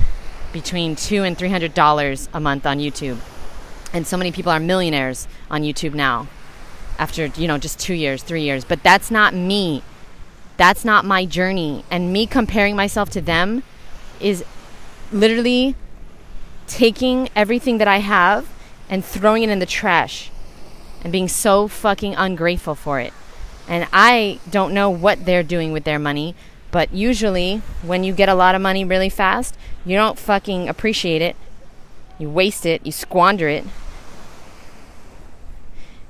between 0.53 0.97
two 0.97 1.23
and 1.23 1.37
three 1.37 1.51
hundred 1.51 1.75
dollars 1.75 2.29
a 2.35 2.41
month 2.41 2.67
on 2.67 2.79
YouTube. 2.79 3.19
And 3.93 4.07
so 4.07 4.17
many 4.17 4.33
people 4.33 4.53
are 4.53 4.61
millionaires 4.61 5.27
on 5.51 5.63
YouTube 5.63 5.95
now 5.95 6.29
after, 6.99 7.27
you 7.27 7.49
know, 7.49 7.59
just 7.59 7.79
two 7.79 7.95
years, 7.95 8.23
three 8.23 8.43
years. 8.43 8.65
But 8.65 8.83
that's 8.83 9.11
not 9.11 9.35
me. 9.35 9.83
That's 10.57 10.85
not 10.85 11.05
my 11.05 11.25
journey. 11.25 11.85
And 11.91 12.13
me 12.13 12.27
comparing 12.27 12.77
myself 12.77 13.11
to 13.11 13.21
them 13.21 13.63
is 14.21 14.45
literally 15.11 15.75
taking 16.67 17.29
everything 17.35 17.79
that 17.79 17.89
I 17.89 17.99
have 17.99 18.49
and 18.89 19.05
throwing 19.05 19.43
it 19.43 19.51
in 19.51 19.59
the 19.59 19.67
trash 19.67 20.31
and 21.03 21.13
being 21.13 21.29
so 21.29 21.67
fucking 21.67 22.15
ungrateful 22.15 22.75
for 22.75 23.01
it. 23.01 23.13
And 23.67 23.89
I 23.93 24.39
don't 24.51 24.75
know 24.75 24.91
what 24.91 25.25
they're 25.25 25.43
doing 25.43 25.73
with 25.73 25.85
their 25.85 25.99
money, 25.99 26.35
but 26.71 26.93
usually 26.93 27.63
when 27.83 28.05
you 28.05 28.13
get 28.13 28.29
a 28.29 28.35
lot 28.35 28.55
of 28.55 28.61
money 28.61 28.85
really 28.85 29.09
fast, 29.09 29.57
you 29.85 29.97
don't 29.97 30.19
fucking 30.19 30.69
appreciate 30.69 31.23
it. 31.23 31.37
You 32.21 32.29
waste 32.29 32.67
it, 32.67 32.85
you 32.85 32.93
squander 32.93 33.49
it. 33.49 33.65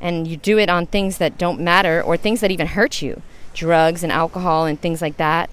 And 0.01 0.27
you 0.27 0.37
do 0.37 0.59
it 0.59 0.69
on 0.69 0.87
things 0.87 1.19
that 1.19 1.39
don't 1.39 1.61
matter 1.61 2.03
or 2.03 2.17
things 2.17 2.41
that 2.41 2.51
even 2.51 2.67
hurt 2.67 3.01
you 3.01 3.23
drugs 3.55 4.03
and 4.03 4.13
alcohol 4.13 4.67
and 4.67 4.81
things 4.81 5.01
like 5.01 5.17
that. 5.19 5.51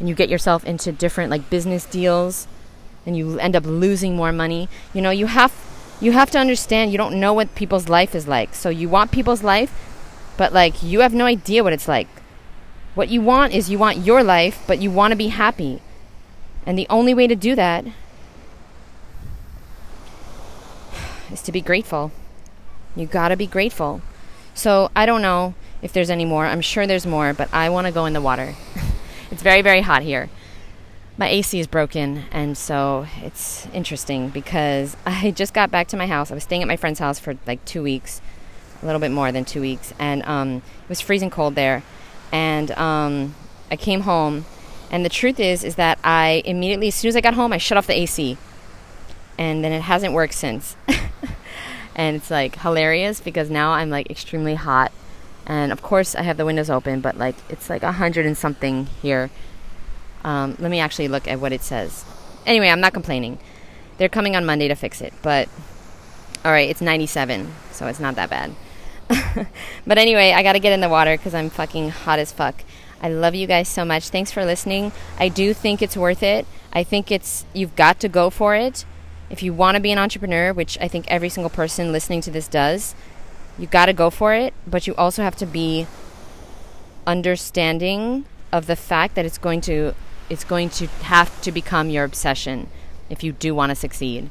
And 0.00 0.08
you 0.08 0.14
get 0.14 0.28
yourself 0.28 0.64
into 0.64 0.92
different 0.92 1.30
like 1.30 1.50
business 1.50 1.84
deals 1.84 2.46
and 3.04 3.16
you 3.16 3.38
end 3.38 3.54
up 3.54 3.66
losing 3.66 4.16
more 4.16 4.32
money. 4.32 4.68
You 4.94 5.02
know, 5.02 5.10
you 5.10 5.26
have 5.26 5.52
you 6.00 6.12
have 6.12 6.30
to 6.30 6.38
understand 6.38 6.90
you 6.92 6.98
don't 6.98 7.20
know 7.20 7.34
what 7.34 7.54
people's 7.54 7.88
life 7.88 8.14
is 8.14 8.26
like. 8.26 8.54
So 8.54 8.70
you 8.70 8.88
want 8.88 9.12
people's 9.12 9.42
life, 9.42 9.72
but 10.38 10.54
like 10.54 10.82
you 10.82 11.00
have 11.00 11.12
no 11.12 11.26
idea 11.26 11.62
what 11.62 11.74
it's 11.74 11.88
like. 11.88 12.08
What 12.94 13.10
you 13.10 13.20
want 13.20 13.52
is 13.52 13.68
you 13.68 13.78
want 13.78 13.98
your 13.98 14.22
life, 14.22 14.64
but 14.66 14.80
you 14.80 14.90
want 14.90 15.12
to 15.12 15.16
be 15.16 15.28
happy. 15.28 15.82
And 16.64 16.78
the 16.78 16.86
only 16.88 17.12
way 17.12 17.26
to 17.26 17.36
do 17.36 17.54
that 17.54 17.84
is 21.30 21.42
to 21.42 21.52
be 21.52 21.60
grateful. 21.60 22.12
You 22.94 23.06
got 23.06 23.28
to 23.28 23.36
be 23.36 23.46
grateful. 23.46 24.00
So 24.54 24.90
I 24.96 25.06
don't 25.06 25.22
know 25.22 25.54
if 25.82 25.92
there's 25.92 26.10
any 26.10 26.24
more. 26.24 26.46
I'm 26.46 26.60
sure 26.60 26.86
there's 26.86 27.06
more, 27.06 27.32
but 27.34 27.52
I 27.52 27.68
want 27.68 27.86
to 27.86 27.92
go 27.92 28.06
in 28.06 28.12
the 28.12 28.20
water. 28.20 28.54
it's 29.30 29.42
very, 29.42 29.62
very 29.62 29.82
hot 29.82 30.02
here 30.02 30.30
my 31.18 31.28
AC 31.28 31.58
is 31.58 31.66
broken, 31.66 32.24
and 32.30 32.58
so 32.58 33.06
it's 33.22 33.66
interesting 33.72 34.28
because 34.28 34.96
I 35.06 35.30
just 35.30 35.54
got 35.54 35.70
back 35.70 35.88
to 35.88 35.96
my 35.96 36.06
house. 36.06 36.30
I 36.30 36.34
was 36.34 36.42
staying 36.42 36.62
at 36.62 36.68
my 36.68 36.76
friend's 36.76 36.98
house 36.98 37.18
for 37.18 37.36
like 37.46 37.64
two 37.64 37.82
weeks, 37.82 38.20
a 38.82 38.86
little 38.86 39.00
bit 39.00 39.10
more 39.10 39.32
than 39.32 39.44
two 39.44 39.60
weeks, 39.60 39.94
and 39.98 40.22
um, 40.24 40.56
it 40.56 40.88
was 40.88 41.00
freezing 41.00 41.30
cold 41.30 41.54
there. 41.54 41.82
And 42.32 42.70
um, 42.72 43.34
I 43.70 43.76
came 43.76 44.02
home, 44.02 44.44
and 44.90 45.04
the 45.04 45.08
truth 45.08 45.40
is, 45.40 45.64
is 45.64 45.76
that 45.76 45.98
I 46.04 46.42
immediately, 46.44 46.88
as 46.88 46.94
soon 46.94 47.08
as 47.08 47.16
I 47.16 47.20
got 47.20 47.34
home, 47.34 47.52
I 47.52 47.58
shut 47.58 47.78
off 47.78 47.86
the 47.86 47.98
AC, 47.98 48.36
and 49.38 49.64
then 49.64 49.72
it 49.72 49.82
hasn't 49.82 50.12
worked 50.12 50.34
since. 50.34 50.76
and 51.94 52.16
it's 52.16 52.30
like 52.30 52.60
hilarious 52.60 53.20
because 53.20 53.50
now 53.50 53.72
I'm 53.72 53.90
like 53.90 54.10
extremely 54.10 54.54
hot, 54.54 54.92
and 55.46 55.72
of 55.72 55.82
course 55.82 56.14
I 56.14 56.22
have 56.22 56.36
the 56.36 56.44
windows 56.44 56.70
open, 56.70 57.00
but 57.00 57.16
like 57.16 57.36
it's 57.48 57.70
like 57.70 57.82
a 57.82 57.92
hundred 57.92 58.26
and 58.26 58.36
something 58.36 58.86
here 59.02 59.30
um, 60.26 60.56
let 60.58 60.72
me 60.72 60.80
actually 60.80 61.06
look 61.06 61.28
at 61.28 61.40
what 61.40 61.52
it 61.52 61.62
says. 61.62 62.04
Anyway, 62.44 62.68
I'm 62.68 62.80
not 62.80 62.92
complaining. 62.92 63.38
They're 63.96 64.08
coming 64.08 64.34
on 64.34 64.44
Monday 64.44 64.66
to 64.66 64.74
fix 64.74 65.00
it, 65.00 65.14
but 65.22 65.48
all 66.44 66.50
right, 66.50 66.68
it's 66.68 66.80
97, 66.80 67.52
so 67.70 67.86
it's 67.86 68.00
not 68.00 68.16
that 68.16 68.28
bad. 68.28 68.52
but 69.86 69.98
anyway, 69.98 70.32
I 70.32 70.42
got 70.42 70.54
to 70.54 70.58
get 70.58 70.72
in 70.72 70.80
the 70.80 70.88
water 70.88 71.16
because 71.16 71.32
I'm 71.32 71.48
fucking 71.48 71.90
hot 71.90 72.18
as 72.18 72.32
fuck. 72.32 72.64
I 73.00 73.08
love 73.08 73.36
you 73.36 73.46
guys 73.46 73.68
so 73.68 73.84
much. 73.84 74.08
Thanks 74.08 74.32
for 74.32 74.44
listening. 74.44 74.90
I 75.16 75.28
do 75.28 75.54
think 75.54 75.80
it's 75.80 75.96
worth 75.96 76.24
it. 76.24 76.44
I 76.72 76.82
think 76.82 77.12
it's, 77.12 77.44
you've 77.54 77.76
got 77.76 78.00
to 78.00 78.08
go 78.08 78.28
for 78.28 78.56
it. 78.56 78.84
If 79.28 79.42
you 79.42 79.52
want 79.52 79.74
to 79.76 79.80
be 79.80 79.90
an 79.90 79.98
entrepreneur, 79.98 80.52
which 80.52 80.78
I 80.80 80.88
think 80.88 81.06
every 81.08 81.28
single 81.28 81.50
person 81.50 81.92
listening 81.92 82.20
to 82.22 82.30
this 82.30 82.48
does, 82.48 82.94
you 83.58 83.66
got 83.66 83.86
to 83.86 83.92
go 83.92 84.10
for 84.10 84.34
it, 84.34 84.54
but 84.66 84.86
you 84.86 84.94
also 84.94 85.22
have 85.22 85.36
to 85.36 85.46
be 85.46 85.86
understanding 87.06 88.24
of 88.52 88.66
the 88.66 88.76
fact 88.76 89.14
that 89.14 89.24
it's 89.24 89.38
going 89.38 89.60
to 89.62 89.94
it's 90.28 90.44
going 90.44 90.68
to 90.68 90.86
have 90.86 91.40
to 91.40 91.52
become 91.52 91.88
your 91.88 92.04
obsession 92.04 92.68
if 93.08 93.22
you 93.22 93.32
do 93.32 93.54
want 93.54 93.70
to 93.70 93.76
succeed. 93.76 94.28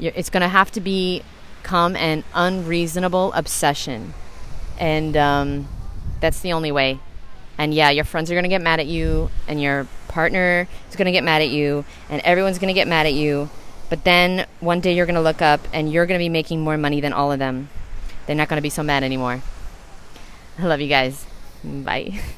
It's 0.00 0.30
going 0.30 0.40
to 0.40 0.48
have 0.48 0.70
to 0.72 0.80
become 0.80 1.94
an 1.96 2.24
unreasonable 2.34 3.32
obsession. 3.34 4.14
And 4.80 5.16
um, 5.16 5.68
that's 6.20 6.40
the 6.40 6.52
only 6.52 6.72
way. 6.72 6.98
And 7.56 7.72
yeah, 7.74 7.90
your 7.90 8.04
friends 8.04 8.30
are 8.30 8.34
going 8.34 8.44
to 8.44 8.48
get 8.48 8.62
mad 8.62 8.78
at 8.78 8.86
you, 8.86 9.30
and 9.48 9.60
your 9.60 9.86
partner 10.06 10.68
is 10.88 10.96
going 10.96 11.06
to 11.06 11.12
get 11.12 11.24
mad 11.24 11.42
at 11.42 11.48
you, 11.48 11.84
and 12.08 12.22
everyone's 12.22 12.58
going 12.58 12.68
to 12.68 12.74
get 12.74 12.86
mad 12.86 13.06
at 13.06 13.14
you. 13.14 13.50
But 13.88 14.04
then 14.04 14.46
one 14.60 14.80
day 14.80 14.94
you're 14.94 15.06
going 15.06 15.14
to 15.14 15.20
look 15.20 15.40
up 15.40 15.60
and 15.72 15.90
you're 15.90 16.06
going 16.06 16.18
to 16.18 16.24
be 16.24 16.28
making 16.28 16.60
more 16.60 16.76
money 16.76 17.00
than 17.00 17.12
all 17.12 17.32
of 17.32 17.38
them. 17.38 17.68
They're 18.26 18.36
not 18.36 18.48
going 18.48 18.58
to 18.58 18.62
be 18.62 18.70
so 18.70 18.82
mad 18.82 19.02
anymore. 19.02 19.42
I 20.58 20.66
love 20.66 20.80
you 20.80 20.88
guys. 20.88 21.26
Bye. 21.64 22.20